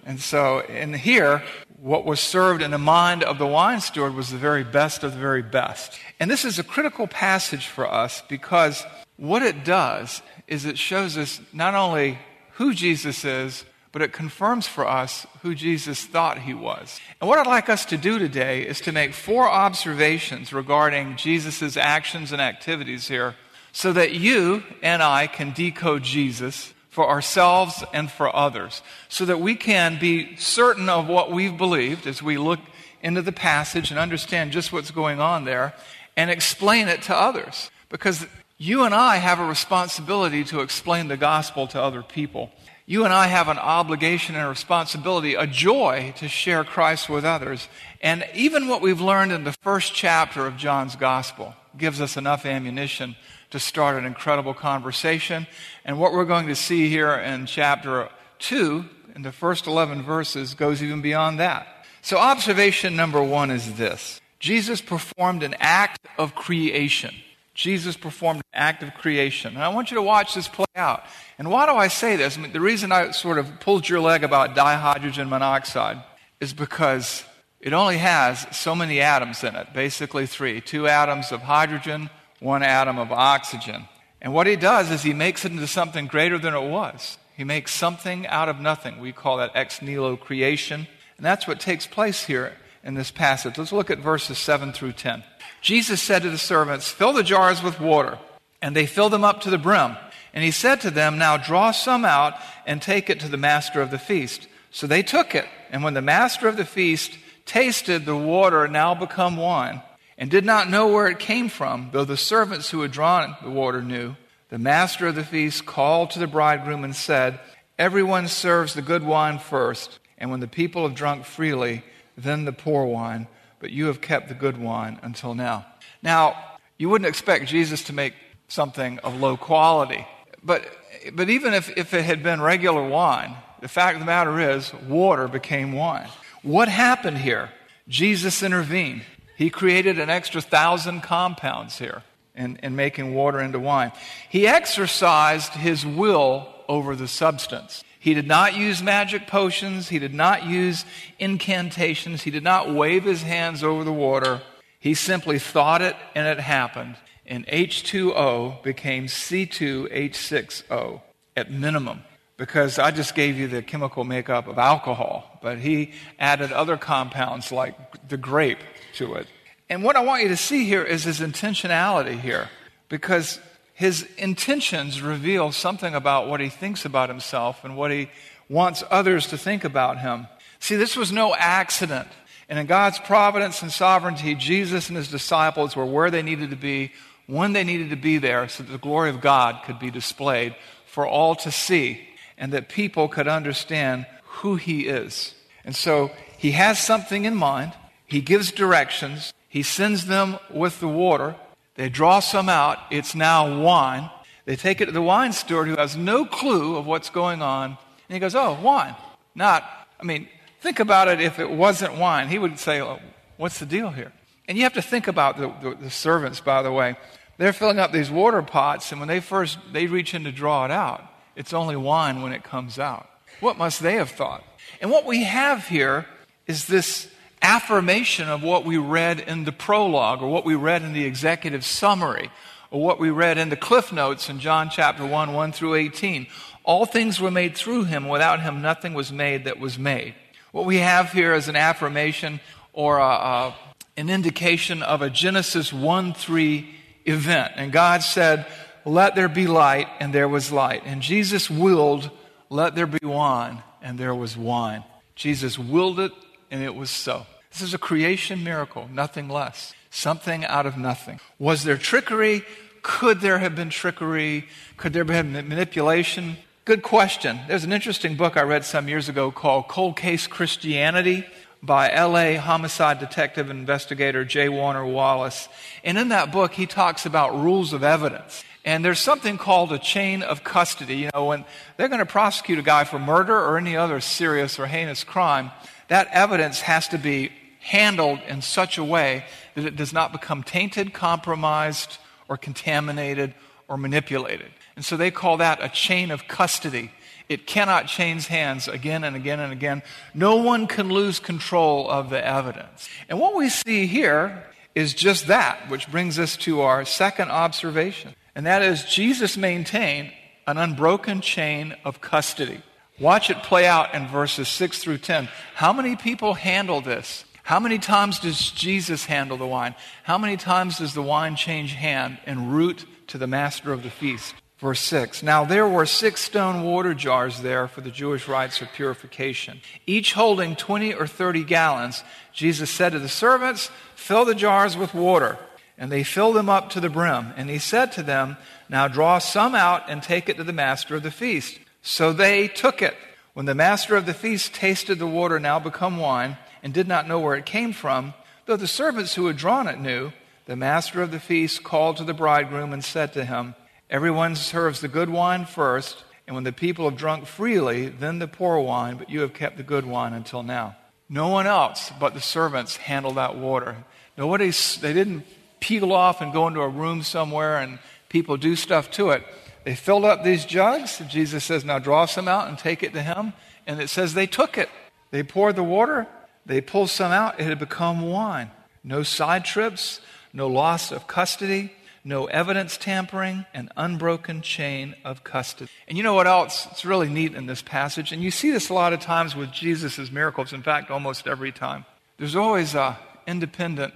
And 0.06 0.20
so 0.20 0.60
in 0.60 0.94
here, 0.94 1.42
what 1.80 2.06
was 2.06 2.20
served 2.20 2.62
in 2.62 2.70
the 2.70 2.78
mind 2.78 3.24
of 3.24 3.38
the 3.38 3.46
wine 3.46 3.80
steward 3.80 4.14
was 4.14 4.30
the 4.30 4.38
very 4.38 4.62
best 4.62 5.02
of 5.02 5.12
the 5.12 5.18
very 5.18 5.42
best. 5.42 5.98
And 6.20 6.30
this 6.30 6.44
is 6.44 6.58
a 6.60 6.64
critical 6.64 7.08
passage 7.08 7.66
for 7.66 7.92
us 7.92 8.22
because 8.28 8.84
what 9.16 9.42
it 9.42 9.64
does 9.64 10.22
is 10.46 10.64
it 10.64 10.78
shows 10.78 11.18
us 11.18 11.40
not 11.52 11.74
only 11.74 12.18
who 12.52 12.72
Jesus 12.72 13.24
is, 13.24 13.64
but 13.90 14.00
it 14.00 14.12
confirms 14.12 14.68
for 14.68 14.86
us 14.86 15.26
who 15.42 15.54
Jesus 15.54 16.04
thought 16.04 16.40
he 16.40 16.54
was. 16.54 17.00
And 17.20 17.28
what 17.28 17.38
I'd 17.38 17.46
like 17.46 17.68
us 17.68 17.84
to 17.86 17.96
do 17.96 18.18
today 18.18 18.62
is 18.62 18.80
to 18.82 18.92
make 18.92 19.12
four 19.12 19.48
observations 19.48 20.52
regarding 20.52 21.16
Jesus' 21.16 21.76
actions 21.76 22.30
and 22.30 22.40
activities 22.40 23.08
here 23.08 23.34
so 23.72 23.92
that 23.92 24.12
you 24.12 24.62
and 24.82 25.02
I 25.02 25.26
can 25.26 25.52
decode 25.52 26.04
Jesus 26.04 26.72
for 26.96 27.10
ourselves 27.10 27.84
and 27.92 28.10
for 28.10 28.34
others, 28.34 28.80
so 29.10 29.26
that 29.26 29.38
we 29.38 29.54
can 29.54 29.98
be 29.98 30.34
certain 30.36 30.88
of 30.88 31.06
what 31.06 31.30
we've 31.30 31.58
believed 31.58 32.06
as 32.06 32.22
we 32.22 32.38
look 32.38 32.58
into 33.02 33.20
the 33.20 33.32
passage 33.32 33.90
and 33.90 34.00
understand 34.00 34.50
just 34.50 34.72
what's 34.72 34.90
going 34.90 35.20
on 35.20 35.44
there, 35.44 35.74
and 36.16 36.30
explain 36.30 36.88
it 36.88 37.02
to 37.02 37.14
others. 37.14 37.70
Because 37.90 38.24
you 38.56 38.84
and 38.84 38.94
I 38.94 39.16
have 39.16 39.38
a 39.38 39.44
responsibility 39.44 40.42
to 40.44 40.60
explain 40.60 41.08
the 41.08 41.18
gospel 41.18 41.66
to 41.66 41.82
other 41.82 42.02
people. 42.02 42.50
You 42.86 43.04
and 43.04 43.12
I 43.12 43.26
have 43.26 43.48
an 43.48 43.58
obligation 43.58 44.34
and 44.34 44.46
a 44.46 44.48
responsibility, 44.48 45.34
a 45.34 45.46
joy 45.46 46.14
to 46.16 46.28
share 46.28 46.64
Christ 46.64 47.10
with 47.10 47.26
others. 47.26 47.68
And 48.00 48.24
even 48.34 48.68
what 48.68 48.80
we've 48.80 49.02
learned 49.02 49.32
in 49.32 49.44
the 49.44 49.52
first 49.60 49.92
chapter 49.92 50.46
of 50.46 50.56
John's 50.56 50.96
gospel 50.96 51.54
gives 51.76 52.00
us 52.00 52.16
enough 52.16 52.46
ammunition 52.46 53.16
to 53.50 53.58
start 53.58 53.96
an 53.96 54.04
incredible 54.04 54.54
conversation. 54.54 55.46
And 55.84 55.98
what 55.98 56.12
we're 56.12 56.24
going 56.24 56.46
to 56.48 56.56
see 56.56 56.88
here 56.88 57.14
in 57.14 57.46
chapter 57.46 58.08
2, 58.40 58.84
in 59.14 59.22
the 59.22 59.32
first 59.32 59.66
11 59.66 60.02
verses, 60.02 60.54
goes 60.54 60.82
even 60.82 61.02
beyond 61.02 61.38
that. 61.40 61.66
So, 62.02 62.18
observation 62.18 62.94
number 62.94 63.22
one 63.22 63.50
is 63.50 63.74
this 63.74 64.20
Jesus 64.38 64.80
performed 64.80 65.42
an 65.42 65.56
act 65.58 66.06
of 66.18 66.34
creation. 66.34 67.14
Jesus 67.54 67.96
performed 67.96 68.42
an 68.52 68.60
act 68.60 68.82
of 68.82 68.92
creation. 68.94 69.54
And 69.54 69.64
I 69.64 69.68
want 69.68 69.90
you 69.90 69.96
to 69.96 70.02
watch 70.02 70.34
this 70.34 70.46
play 70.46 70.66
out. 70.76 71.04
And 71.38 71.50
why 71.50 71.64
do 71.64 71.72
I 71.72 71.88
say 71.88 72.14
this? 72.14 72.36
I 72.36 72.42
mean, 72.42 72.52
the 72.52 72.60
reason 72.60 72.92
I 72.92 73.12
sort 73.12 73.38
of 73.38 73.60
pulled 73.60 73.88
your 73.88 73.98
leg 73.98 74.24
about 74.24 74.54
dihydrogen 74.54 75.30
monoxide 75.30 76.02
is 76.38 76.52
because 76.52 77.24
it 77.60 77.72
only 77.72 77.96
has 77.96 78.46
so 78.52 78.74
many 78.74 79.00
atoms 79.00 79.42
in 79.42 79.56
it, 79.56 79.72
basically 79.72 80.26
three 80.26 80.60
two 80.60 80.86
atoms 80.86 81.32
of 81.32 81.42
hydrogen, 81.42 82.10
one 82.40 82.62
atom 82.62 82.98
of 82.98 83.12
oxygen. 83.12 83.88
And 84.20 84.32
what 84.32 84.46
he 84.46 84.56
does 84.56 84.90
is 84.90 85.02
he 85.02 85.12
makes 85.12 85.44
it 85.44 85.52
into 85.52 85.66
something 85.66 86.06
greater 86.06 86.38
than 86.38 86.54
it 86.54 86.68
was. 86.68 87.18
He 87.36 87.44
makes 87.44 87.74
something 87.74 88.26
out 88.26 88.48
of 88.48 88.60
nothing. 88.60 88.98
We 88.98 89.12
call 89.12 89.36
that 89.38 89.52
ex 89.54 89.82
nihilo 89.82 90.16
creation. 90.16 90.86
And 91.16 91.24
that's 91.24 91.46
what 91.46 91.60
takes 91.60 91.86
place 91.86 92.24
here 92.24 92.54
in 92.82 92.94
this 92.94 93.10
passage. 93.10 93.58
Let's 93.58 93.72
look 93.72 93.90
at 93.90 93.98
verses 93.98 94.38
7 94.38 94.72
through 94.72 94.92
10. 94.92 95.22
Jesus 95.60 96.00
said 96.00 96.22
to 96.22 96.30
the 96.30 96.38
servants, 96.38 96.88
Fill 96.88 97.12
the 97.12 97.22
jars 97.22 97.62
with 97.62 97.80
water. 97.80 98.18
And 98.62 98.74
they 98.74 98.86
filled 98.86 99.12
them 99.12 99.24
up 99.24 99.42
to 99.42 99.50
the 99.50 99.58
brim. 99.58 99.96
And 100.32 100.44
he 100.44 100.50
said 100.50 100.80
to 100.82 100.90
them, 100.90 101.18
Now 101.18 101.36
draw 101.36 101.70
some 101.70 102.04
out 102.04 102.34
and 102.66 102.80
take 102.80 103.10
it 103.10 103.20
to 103.20 103.28
the 103.28 103.36
master 103.36 103.80
of 103.80 103.90
the 103.90 103.98
feast. 103.98 104.48
So 104.70 104.86
they 104.86 105.02
took 105.02 105.34
it. 105.34 105.46
And 105.70 105.82
when 105.82 105.94
the 105.94 106.02
master 106.02 106.48
of 106.48 106.56
the 106.56 106.64
feast 106.64 107.18
tasted 107.44 108.04
the 108.04 108.16
water 108.16 108.66
now 108.68 108.94
become 108.94 109.36
wine, 109.36 109.82
and 110.18 110.30
did 110.30 110.44
not 110.44 110.70
know 110.70 110.88
where 110.88 111.08
it 111.08 111.18
came 111.18 111.48
from, 111.48 111.90
though 111.92 112.04
the 112.04 112.16
servants 112.16 112.70
who 112.70 112.82
had 112.82 112.90
drawn 112.90 113.36
the 113.42 113.50
water 113.50 113.82
knew, 113.82 114.16
the 114.48 114.58
master 114.58 115.08
of 115.08 115.14
the 115.14 115.24
feast 115.24 115.66
called 115.66 116.10
to 116.10 116.18
the 116.18 116.26
bridegroom 116.26 116.84
and 116.84 116.94
said, 116.94 117.40
Everyone 117.78 118.28
serves 118.28 118.74
the 118.74 118.82
good 118.82 119.02
wine 119.02 119.38
first, 119.38 119.98
and 120.16 120.30
when 120.30 120.40
the 120.40 120.48
people 120.48 120.84
have 120.86 120.96
drunk 120.96 121.24
freely, 121.24 121.84
then 122.16 122.44
the 122.44 122.52
poor 122.52 122.84
wine 122.84 123.26
but 123.60 123.70
you 123.70 123.86
have 123.86 124.00
kept 124.00 124.28
the 124.28 124.34
good 124.34 124.58
wine 124.58 124.98
until 125.02 125.34
now. 125.34 125.66
Now, 126.02 126.36
you 126.78 126.88
wouldn't 126.88 127.08
expect 127.08 127.46
Jesus 127.46 127.84
to 127.84 127.92
make 127.92 128.14
something 128.48 128.98
of 129.00 129.18
low 129.20 129.36
quality. 129.36 130.06
But, 130.42 130.66
but 131.12 131.30
even 131.30 131.54
if, 131.54 131.76
if 131.76 131.94
it 131.94 132.04
had 132.04 132.22
been 132.22 132.40
regular 132.40 132.86
wine, 132.86 133.34
the 133.60 133.68
fact 133.68 133.94
of 133.94 134.00
the 134.00 134.06
matter 134.06 134.38
is, 134.38 134.72
water 134.74 135.26
became 135.26 135.72
wine. 135.72 136.08
What 136.42 136.68
happened 136.68 137.18
here? 137.18 137.50
Jesus 137.88 138.42
intervened. 138.42 139.02
He 139.36 139.50
created 139.50 139.98
an 139.98 140.10
extra 140.10 140.40
thousand 140.40 141.02
compounds 141.02 141.78
here 141.78 142.02
in, 142.34 142.56
in 142.62 142.76
making 142.76 143.14
water 143.14 143.40
into 143.40 143.58
wine. 143.58 143.92
He 144.28 144.46
exercised 144.46 145.52
his 145.52 145.84
will 145.84 146.48
over 146.68 146.96
the 146.96 147.08
substance. 147.08 147.84
He 147.98 148.14
did 148.14 148.26
not 148.26 148.54
use 148.54 148.82
magic 148.82 149.26
potions. 149.26 149.88
He 149.88 149.98
did 149.98 150.14
not 150.14 150.46
use 150.46 150.84
incantations. 151.18 152.22
He 152.22 152.30
did 152.30 152.44
not 152.44 152.72
wave 152.72 153.04
his 153.04 153.22
hands 153.22 153.64
over 153.64 153.84
the 153.84 153.92
water. 153.92 154.42
He 154.78 154.94
simply 154.94 155.38
thought 155.38 155.82
it 155.82 155.96
and 156.14 156.26
it 156.26 156.38
happened. 156.38 156.96
And 157.26 157.46
H2O 157.48 158.62
became 158.62 159.06
C2H6O 159.06 161.00
at 161.36 161.50
minimum 161.50 162.04
because 162.36 162.78
I 162.78 162.90
just 162.90 163.14
gave 163.14 163.38
you 163.38 163.48
the 163.48 163.62
chemical 163.62 164.04
makeup 164.04 164.46
of 164.46 164.58
alcohol, 164.58 165.38
but 165.42 165.58
he 165.58 165.92
added 166.18 166.52
other 166.52 166.76
compounds 166.76 167.50
like 167.50 167.74
the 168.08 168.16
grape 168.16 168.58
to 168.96 169.14
it. 169.14 169.26
And 169.68 169.82
what 169.82 169.96
I 169.96 170.00
want 170.00 170.22
you 170.22 170.28
to 170.28 170.36
see 170.36 170.64
here 170.64 170.82
is 170.82 171.04
his 171.04 171.20
intentionality 171.20 172.20
here 172.20 172.48
because 172.88 173.40
his 173.74 174.08
intentions 174.16 175.02
reveal 175.02 175.52
something 175.52 175.94
about 175.94 176.28
what 176.28 176.40
he 176.40 176.48
thinks 176.48 176.84
about 176.84 177.08
himself 177.08 177.64
and 177.64 177.76
what 177.76 177.90
he 177.90 178.08
wants 178.48 178.82
others 178.90 179.26
to 179.28 179.38
think 179.38 179.64
about 179.64 179.98
him. 179.98 180.26
See, 180.60 180.76
this 180.76 180.96
was 180.96 181.12
no 181.12 181.34
accident. 181.34 182.08
And 182.48 182.58
in 182.58 182.66
God's 182.66 182.98
providence 183.00 183.62
and 183.62 183.72
sovereignty, 183.72 184.34
Jesus 184.34 184.88
and 184.88 184.96
his 184.96 185.10
disciples 185.10 185.74
were 185.74 185.84
where 185.84 186.10
they 186.10 186.22
needed 186.22 186.50
to 186.50 186.56
be, 186.56 186.92
when 187.26 187.52
they 187.52 187.64
needed 187.64 187.90
to 187.90 187.96
be 187.96 188.18
there, 188.18 188.48
so 188.48 188.62
that 188.62 188.70
the 188.70 188.78
glory 188.78 189.10
of 189.10 189.20
God 189.20 189.64
could 189.64 189.78
be 189.78 189.90
displayed 189.90 190.54
for 190.86 191.06
all 191.06 191.34
to 191.34 191.50
see 191.50 192.00
and 192.38 192.52
that 192.52 192.68
people 192.68 193.08
could 193.08 193.28
understand 193.28 194.06
who 194.22 194.56
he 194.56 194.86
is. 194.86 195.34
And 195.64 195.74
so 195.74 196.12
he 196.38 196.52
has 196.52 196.78
something 196.78 197.24
in 197.24 197.34
mind. 197.34 197.72
He 198.06 198.20
gives 198.20 198.52
directions. 198.52 199.32
He 199.48 199.62
sends 199.62 200.06
them 200.06 200.38
with 200.50 200.80
the 200.80 200.88
water 200.88 201.36
they 201.76 201.90
draw 201.90 202.20
some 202.20 202.48
out. 202.48 202.78
It's 202.90 203.14
now 203.14 203.60
wine. 203.62 204.10
They 204.46 204.56
take 204.56 204.80
it 204.80 204.86
to 204.86 204.92
the 204.92 205.02
wine 205.02 205.32
steward 205.32 205.68
who 205.68 205.76
has 205.76 205.96
no 205.96 206.24
clue 206.24 206.76
of 206.76 206.86
what's 206.86 207.10
going 207.10 207.42
on. 207.42 207.70
And 208.08 208.14
he 208.14 208.18
goes, 208.18 208.34
Oh, 208.34 208.58
wine. 208.60 208.96
Not, 209.34 209.64
I 210.00 210.04
mean, 210.04 210.28
think 210.60 210.80
about 210.80 211.08
it 211.08 211.20
if 211.20 211.38
it 211.38 211.50
wasn't 211.50 211.96
wine. 211.98 212.28
He 212.28 212.38
would 212.38 212.58
say, 212.58 212.80
oh, 212.80 212.98
What's 213.36 213.58
the 213.58 213.66
deal 213.66 213.90
here? 213.90 214.12
And 214.48 214.56
you 214.56 214.64
have 214.64 214.74
to 214.74 214.82
think 214.82 215.08
about 215.08 215.36
the, 215.36 215.52
the, 215.62 215.76
the 215.76 215.90
servants, 215.90 216.40
by 216.40 216.62
the 216.62 216.72
way. 216.72 216.96
They're 217.36 217.52
filling 217.52 217.78
up 217.78 217.92
these 217.92 218.10
water 218.10 218.40
pots, 218.40 218.92
and 218.92 219.00
when 219.00 219.08
they 219.08 219.20
first 219.20 219.58
they 219.72 219.86
reach 219.86 220.14
in 220.14 220.24
to 220.24 220.32
draw 220.32 220.64
it 220.64 220.70
out, 220.70 221.04
it's 221.34 221.52
only 221.52 221.76
wine 221.76 222.22
when 222.22 222.32
it 222.32 222.42
comes 222.42 222.78
out. 222.78 223.10
What 223.40 223.58
must 223.58 223.82
they 223.82 223.96
have 223.96 224.08
thought? 224.08 224.42
And 224.80 224.90
what 224.90 225.04
we 225.04 225.24
have 225.24 225.68
here 225.68 226.06
is 226.46 226.66
this 226.66 227.10
affirmation 227.46 228.28
of 228.28 228.42
what 228.42 228.64
we 228.64 228.76
read 228.76 229.20
in 229.20 229.44
the 229.44 229.52
prologue 229.52 230.20
or 230.20 230.28
what 230.28 230.44
we 230.44 230.56
read 230.56 230.82
in 230.82 230.92
the 230.92 231.04
executive 231.04 231.64
summary 231.64 232.28
or 232.72 232.82
what 232.82 232.98
we 232.98 233.08
read 233.08 233.38
in 233.38 233.50
the 233.50 233.56
cliff 233.56 233.92
notes 233.92 234.28
in 234.28 234.40
John 234.40 234.68
chapter 234.68 235.06
1, 235.06 235.32
1 235.32 235.52
through 235.52 235.76
18. 235.76 236.26
All 236.64 236.86
things 236.86 237.20
were 237.20 237.30
made 237.30 237.56
through 237.56 237.84
him. 237.84 238.08
Without 238.08 238.42
him, 238.42 238.62
nothing 238.62 238.94
was 238.94 239.12
made 239.12 239.44
that 239.44 239.60
was 239.60 239.78
made. 239.78 240.16
What 240.50 240.64
we 240.64 240.78
have 240.78 241.12
here 241.12 241.34
is 241.34 241.46
an 241.46 241.54
affirmation 241.54 242.40
or 242.72 242.98
a, 242.98 243.04
a, 243.04 243.56
an 243.96 244.10
indication 244.10 244.82
of 244.82 245.00
a 245.00 245.08
Genesis 245.08 245.72
1 245.72 246.14
3 246.14 246.68
event. 247.04 247.52
And 247.54 247.70
God 247.70 248.02
said, 248.02 248.46
Let 248.84 249.14
there 249.14 249.28
be 249.28 249.46
light, 249.46 249.86
and 250.00 250.12
there 250.12 250.28
was 250.28 250.50
light. 250.50 250.82
And 250.84 251.00
Jesus 251.00 251.48
willed, 251.48 252.10
Let 252.50 252.74
there 252.74 252.86
be 252.86 253.06
wine, 253.06 253.62
and 253.80 253.98
there 253.98 254.16
was 254.16 254.36
wine. 254.36 254.82
Jesus 255.14 255.56
willed 255.56 256.00
it, 256.00 256.12
and 256.50 256.60
it 256.60 256.74
was 256.74 256.90
so. 256.90 257.24
This 257.56 257.68
is 257.68 257.72
a 257.72 257.78
creation 257.78 258.44
miracle, 258.44 258.86
nothing 258.92 259.30
less. 259.30 259.72
Something 259.88 260.44
out 260.44 260.66
of 260.66 260.76
nothing. 260.76 261.20
Was 261.38 261.64
there 261.64 261.78
trickery? 261.78 262.44
Could 262.82 263.22
there 263.22 263.38
have 263.38 263.56
been 263.56 263.70
trickery? 263.70 264.46
Could 264.76 264.92
there 264.92 265.06
have 265.06 265.32
been 265.32 265.48
manipulation? 265.48 266.36
Good 266.66 266.82
question. 266.82 267.40
There's 267.48 267.64
an 267.64 267.72
interesting 267.72 268.14
book 268.14 268.36
I 268.36 268.42
read 268.42 268.66
some 268.66 268.88
years 268.88 269.08
ago 269.08 269.30
called 269.30 269.68
Cold 269.68 269.96
Case 269.96 270.26
Christianity 270.26 271.24
by 271.62 271.88
LA 271.98 272.38
homicide 272.38 272.98
detective 272.98 273.48
and 273.48 273.58
investigator 273.58 274.22
J. 274.26 274.50
Warner 274.50 274.84
Wallace. 274.84 275.48
And 275.82 275.96
in 275.96 276.10
that 276.10 276.30
book, 276.30 276.52
he 276.52 276.66
talks 276.66 277.06
about 277.06 277.34
rules 277.42 277.72
of 277.72 277.82
evidence. 277.82 278.44
And 278.66 278.84
there's 278.84 279.00
something 279.00 279.38
called 279.38 279.72
a 279.72 279.78
chain 279.78 280.22
of 280.22 280.44
custody. 280.44 280.96
You 280.96 281.10
know, 281.14 281.24
when 281.24 281.46
they're 281.78 281.88
going 281.88 282.00
to 282.00 282.04
prosecute 282.04 282.58
a 282.58 282.62
guy 282.62 282.84
for 282.84 282.98
murder 282.98 283.34
or 283.34 283.56
any 283.56 283.78
other 283.78 284.00
serious 284.00 284.58
or 284.58 284.66
heinous 284.66 285.04
crime, 285.04 285.52
that 285.88 286.08
evidence 286.12 286.60
has 286.60 286.88
to 286.88 286.98
be 286.98 287.32
handled 287.66 288.20
in 288.28 288.40
such 288.40 288.78
a 288.78 288.84
way 288.84 289.24
that 289.54 289.64
it 289.64 289.74
does 289.74 289.92
not 289.92 290.12
become 290.12 290.42
tainted, 290.42 290.94
compromised, 290.94 291.98
or 292.28 292.36
contaminated 292.36 293.34
or 293.68 293.76
manipulated. 293.76 294.50
And 294.76 294.84
so 294.84 294.96
they 294.96 295.10
call 295.10 295.38
that 295.38 295.62
a 295.62 295.68
chain 295.68 296.10
of 296.12 296.28
custody. 296.28 296.92
It 297.28 297.46
cannot 297.46 297.88
change 297.88 298.28
hands 298.28 298.68
again 298.68 299.02
and 299.02 299.16
again 299.16 299.40
and 299.40 299.52
again. 299.52 299.82
No 300.14 300.36
one 300.36 300.68
can 300.68 300.88
lose 300.90 301.18
control 301.18 301.90
of 301.90 302.08
the 302.08 302.24
evidence. 302.24 302.88
And 303.08 303.18
what 303.18 303.34
we 303.34 303.48
see 303.48 303.86
here 303.86 304.44
is 304.76 304.94
just 304.94 305.26
that, 305.26 305.68
which 305.68 305.90
brings 305.90 306.20
us 306.20 306.36
to 306.36 306.60
our 306.60 306.84
second 306.84 307.30
observation. 307.30 308.14
And 308.36 308.46
that 308.46 308.62
is 308.62 308.84
Jesus 308.84 309.36
maintained 309.36 310.12
an 310.46 310.56
unbroken 310.56 311.20
chain 311.20 311.74
of 311.84 312.00
custody. 312.00 312.62
Watch 313.00 313.28
it 313.28 313.42
play 313.42 313.66
out 313.66 313.92
in 313.94 314.06
verses 314.06 314.48
6 314.48 314.78
through 314.78 314.98
10. 314.98 315.28
How 315.54 315.72
many 315.72 315.96
people 315.96 316.34
handle 316.34 316.80
this? 316.80 317.24
How 317.46 317.60
many 317.60 317.78
times 317.78 318.18
does 318.18 318.50
Jesus 318.50 319.04
handle 319.04 319.36
the 319.36 319.46
wine? 319.46 319.76
How 320.02 320.18
many 320.18 320.36
times 320.36 320.78
does 320.78 320.94
the 320.94 321.02
wine 321.02 321.36
change 321.36 321.74
hand 321.74 322.18
en 322.26 322.50
route 322.50 322.84
to 323.06 323.18
the 323.18 323.28
master 323.28 323.72
of 323.72 323.84
the 323.84 323.88
feast? 323.88 324.34
Verse 324.58 324.80
6 324.80 325.22
Now 325.22 325.44
there 325.44 325.68
were 325.68 325.86
six 325.86 326.22
stone 326.22 326.64
water 326.64 326.92
jars 326.92 327.42
there 327.42 327.68
for 327.68 327.82
the 327.82 327.92
Jewish 327.92 328.26
rites 328.26 328.60
of 328.62 328.72
purification, 328.72 329.60
each 329.86 330.14
holding 330.14 330.56
20 330.56 330.94
or 330.94 331.06
30 331.06 331.44
gallons. 331.44 332.02
Jesus 332.32 332.68
said 332.68 332.90
to 332.90 332.98
the 332.98 333.08
servants, 333.08 333.70
Fill 333.94 334.24
the 334.24 334.34
jars 334.34 334.76
with 334.76 334.92
water. 334.92 335.38
And 335.78 335.92
they 335.92 336.02
filled 336.02 336.34
them 336.34 336.48
up 336.48 336.70
to 336.70 336.80
the 336.80 336.90
brim. 336.90 337.32
And 337.36 337.48
he 337.48 337.58
said 337.58 337.92
to 337.92 338.02
them, 338.02 338.38
Now 338.68 338.88
draw 338.88 339.20
some 339.20 339.54
out 339.54 339.88
and 339.88 340.02
take 340.02 340.28
it 340.28 340.36
to 340.38 340.44
the 340.44 340.52
master 340.52 340.96
of 340.96 341.04
the 341.04 341.12
feast. 341.12 341.60
So 341.80 342.12
they 342.12 342.48
took 342.48 342.82
it. 342.82 342.96
When 343.34 343.46
the 343.46 343.54
master 343.54 343.94
of 343.94 344.04
the 344.04 344.14
feast 344.14 344.52
tasted 344.52 344.98
the 344.98 345.06
water 345.06 345.38
now 345.38 345.60
become 345.60 345.98
wine, 345.98 346.38
and 346.66 346.74
did 346.74 346.88
not 346.88 347.06
know 347.06 347.20
where 347.20 347.36
it 347.36 347.46
came 347.46 347.72
from, 347.72 348.12
though 348.46 348.56
the 348.56 348.66
servants 348.66 349.14
who 349.14 349.26
had 349.28 349.36
drawn 349.36 349.68
it 349.68 349.78
knew, 349.78 350.10
the 350.46 350.56
master 350.56 351.00
of 351.00 351.12
the 351.12 351.20
feast 351.20 351.62
called 351.62 351.96
to 351.96 352.02
the 352.02 352.12
bridegroom 352.12 352.72
and 352.72 352.84
said 352.84 353.12
to 353.12 353.24
him, 353.24 353.54
Everyone 353.88 354.34
serves 354.34 354.80
the 354.80 354.88
good 354.88 355.08
wine 355.08 355.44
first, 355.44 356.02
and 356.26 356.34
when 356.34 356.42
the 356.42 356.50
people 356.50 356.90
have 356.90 356.98
drunk 356.98 357.26
freely, 357.26 357.86
then 357.86 358.18
the 358.18 358.26
poor 358.26 358.58
wine, 358.58 358.96
but 358.96 359.10
you 359.10 359.20
have 359.20 359.32
kept 359.32 359.58
the 359.58 359.62
good 359.62 359.86
wine 359.86 360.12
until 360.12 360.42
now. 360.42 360.74
No 361.08 361.28
one 361.28 361.46
else 361.46 361.92
but 362.00 362.14
the 362.14 362.20
servants 362.20 362.78
handled 362.78 363.14
that 363.14 363.36
water. 363.36 363.76
Nobody, 364.18 364.50
they 364.80 364.92
didn't 364.92 365.24
peel 365.60 365.92
off 365.92 366.20
and 366.20 366.32
go 366.32 366.48
into 366.48 366.62
a 366.62 366.68
room 366.68 367.04
somewhere 367.04 367.58
and 367.58 367.78
people 368.08 368.36
do 368.36 368.56
stuff 368.56 368.90
to 368.90 369.10
it. 369.10 369.22
They 369.62 369.76
filled 369.76 370.04
up 370.04 370.24
these 370.24 370.44
jugs. 370.44 371.00
Jesus 371.08 371.44
says, 371.44 371.64
Now 371.64 371.78
draw 371.78 372.06
some 372.06 372.26
out 372.26 372.48
and 372.48 372.58
take 372.58 372.82
it 372.82 372.92
to 372.94 373.02
him. 373.02 373.34
And 373.68 373.80
it 373.80 373.88
says 373.88 374.14
they 374.14 374.26
took 374.26 374.58
it. 374.58 374.68
They 375.12 375.22
poured 375.22 375.54
the 375.54 375.62
water, 375.62 376.08
they 376.46 376.60
pulled 376.60 376.90
some 376.90 377.12
out, 377.12 377.38
it 377.40 377.44
had 377.44 377.58
become 377.58 378.02
wine. 378.02 378.50
No 378.82 379.02
side 379.02 379.44
trips, 379.44 380.00
no 380.32 380.46
loss 380.46 380.92
of 380.92 381.06
custody, 381.06 381.72
no 382.04 382.26
evidence 382.26 382.76
tampering, 382.76 383.44
an 383.52 383.68
unbroken 383.76 384.40
chain 384.40 384.94
of 385.04 385.24
custody. 385.24 385.70
And 385.88 385.98
you 385.98 386.04
know 386.04 386.14
what 386.14 386.28
else? 386.28 386.68
It's 386.70 386.84
really 386.84 387.08
neat 387.08 387.34
in 387.34 387.46
this 387.46 387.62
passage. 387.62 388.12
And 388.12 388.22
you 388.22 388.30
see 388.30 388.52
this 388.52 388.68
a 388.68 388.74
lot 388.74 388.92
of 388.92 389.00
times 389.00 389.34
with 389.34 389.50
Jesus' 389.50 390.12
miracles. 390.12 390.52
In 390.52 390.62
fact, 390.62 390.88
almost 390.88 391.26
every 391.26 391.50
time. 391.50 391.84
There's 392.16 392.36
always 392.36 392.76
a 392.76 392.96
independent 393.26 393.92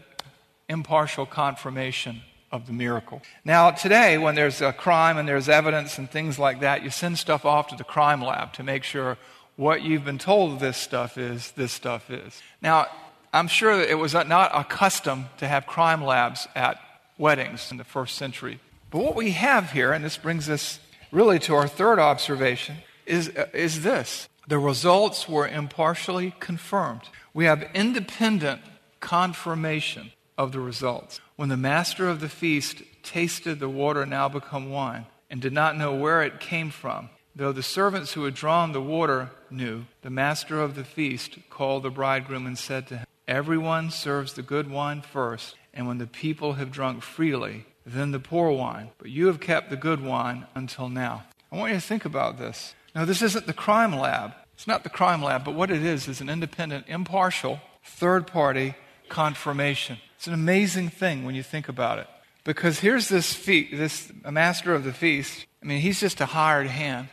impartial 0.69 1.25
confirmation 1.25 2.23
of 2.51 2.67
the 2.67 2.73
miracle. 2.73 3.23
Now, 3.45 3.71
today, 3.71 4.19
when 4.19 4.35
there's 4.35 4.61
a 4.61 4.73
crime 4.73 5.17
and 5.17 5.29
there's 5.29 5.49
evidence 5.49 5.99
and 5.99 6.11
things 6.11 6.39
like 6.39 6.61
that, 6.61 6.83
you 6.83 6.91
send 6.91 7.17
stuff 7.17 7.45
off 7.45 7.69
to 7.69 7.77
the 7.77 7.85
crime 7.85 8.23
lab 8.23 8.53
to 8.55 8.65
make 8.65 8.83
sure 8.83 9.19
what 9.61 9.83
you've 9.83 10.07
been 10.07 10.17
told 10.17 10.59
this 10.59 10.79
stuff 10.79 11.19
is, 11.19 11.53
this 11.53 11.71
stuff 11.71 12.11
is. 12.11 12.41
Now, 12.63 12.87
I'm 13.31 13.47
sure 13.47 13.77
that 13.77 13.91
it 13.91 13.97
was 13.97 14.15
not 14.15 14.51
a 14.55 14.65
custom 14.65 15.27
to 15.37 15.47
have 15.47 15.67
crime 15.67 16.03
labs 16.03 16.49
at 16.55 16.81
weddings 17.19 17.71
in 17.71 17.77
the 17.77 17.85
first 17.85 18.17
century. 18.17 18.59
But 18.91 19.03
what 19.03 19.15
we 19.15 19.33
have 19.33 19.73
here, 19.73 19.93
and 19.93 20.03
this 20.03 20.17
brings 20.17 20.49
us 20.49 20.81
really 21.13 21.39
to 21.41 21.55
our 21.55 21.69
third 21.69 21.99
observation, 21.99 22.77
is, 23.05 23.29
uh, 23.37 23.49
is 23.53 23.83
this 23.83 24.31
the 24.49 24.59
results 24.59 25.29
were 25.29 25.47
impartially 25.47 26.35
confirmed. 26.41 27.03
We 27.35 27.45
have 27.45 27.69
independent 27.75 28.63
confirmation 29.01 30.13
of 30.39 30.53
the 30.53 30.61
results. 30.61 31.21
When 31.37 31.51
the 31.51 31.59
master 31.59 32.09
of 32.09 32.21
the 32.21 32.31
feast 32.31 32.83
tasted 33.03 33.61
the 33.61 33.69
water 33.69 34.07
now 34.07 34.31
become 34.31 34.71
wine 34.71 35.05
and 35.29 35.39
did 35.43 35.53
not 35.53 35.77
know 35.77 35.95
where 35.95 36.23
it 36.23 36.41
came 36.41 36.71
from, 36.71 37.11
though 37.35 37.53
the 37.53 37.63
servants 37.63 38.13
who 38.13 38.25
had 38.25 38.35
drawn 38.35 38.73
the 38.73 38.81
water 38.81 39.31
knew, 39.51 39.85
the 40.03 40.11
master 40.11 40.61
of 40.61 40.75
the 40.75 40.85
feast 40.85 41.39
called 41.49 41.83
the 41.83 41.91
bridegroom 41.91 42.47
and 42.47 42.59
said 42.59 42.87
to 42.89 42.99
him, 42.99 43.07
Everyone 43.29 43.91
serves 43.91 44.33
the 44.33 44.43
good 44.43 44.71
wine 44.71 45.03
first, 45.03 45.55
and 45.73 45.87
when 45.87 45.99
the 45.99 46.07
people 46.07 46.55
have 46.55 46.73
drunk 46.73 47.03
freely, 47.03 47.67
then 47.87 48.11
the 48.11 48.19
poor 48.19 48.51
wine. 48.51 48.91
But 48.99 49.11
you 49.11 49.29
have 49.29 49.41
kept 49.41 49.71
the 49.71 49.77
good 49.77 50.03
wine 50.03 50.47
until 50.55 50.89
now. 50.89 51.25
I 51.53 51.57
want 51.57 51.73
you 51.73 51.79
to 51.79 51.87
think 51.87 52.05
about 52.05 52.39
this. 52.39 52.75
Now, 52.95 53.05
this 53.05 53.23
isn't 53.23 53.47
the 53.47 53.53
crime 53.53 53.95
lab. 53.95 54.33
It's 54.55 54.67
not 54.67 54.83
the 54.83 54.91
crime 54.91 55.23
lab, 55.23 55.45
but 55.45 55.55
what 55.55 55.71
it 55.71 55.85
is 55.85 56.09
is 56.09 56.21
an 56.21 56.29
independent, 56.29 56.87
impartial, 56.89 57.61
third 57.85 58.27
party 58.27 58.75
confirmation. 59.09 59.99
It's 60.17 60.27
an 60.27 60.35
amazing 60.35 60.91
thing 60.91 61.25
when 61.25 61.35
you 61.35 61.43
think 61.43 61.69
about 61.69 61.99
it. 61.99 62.07
Because 62.45 62.81
here's 62.81 63.09
this 63.09 63.33
feast, 63.33 63.77
this 63.77 64.13
master 64.29 64.75
of 64.75 64.85
the 64.85 64.93
feast. 64.93 65.47
I 65.63 65.67
mean, 65.67 65.81
he's 65.81 66.01
just 66.01 66.21
a 66.21 66.27
hired 66.27 66.67
hand. 66.67 67.09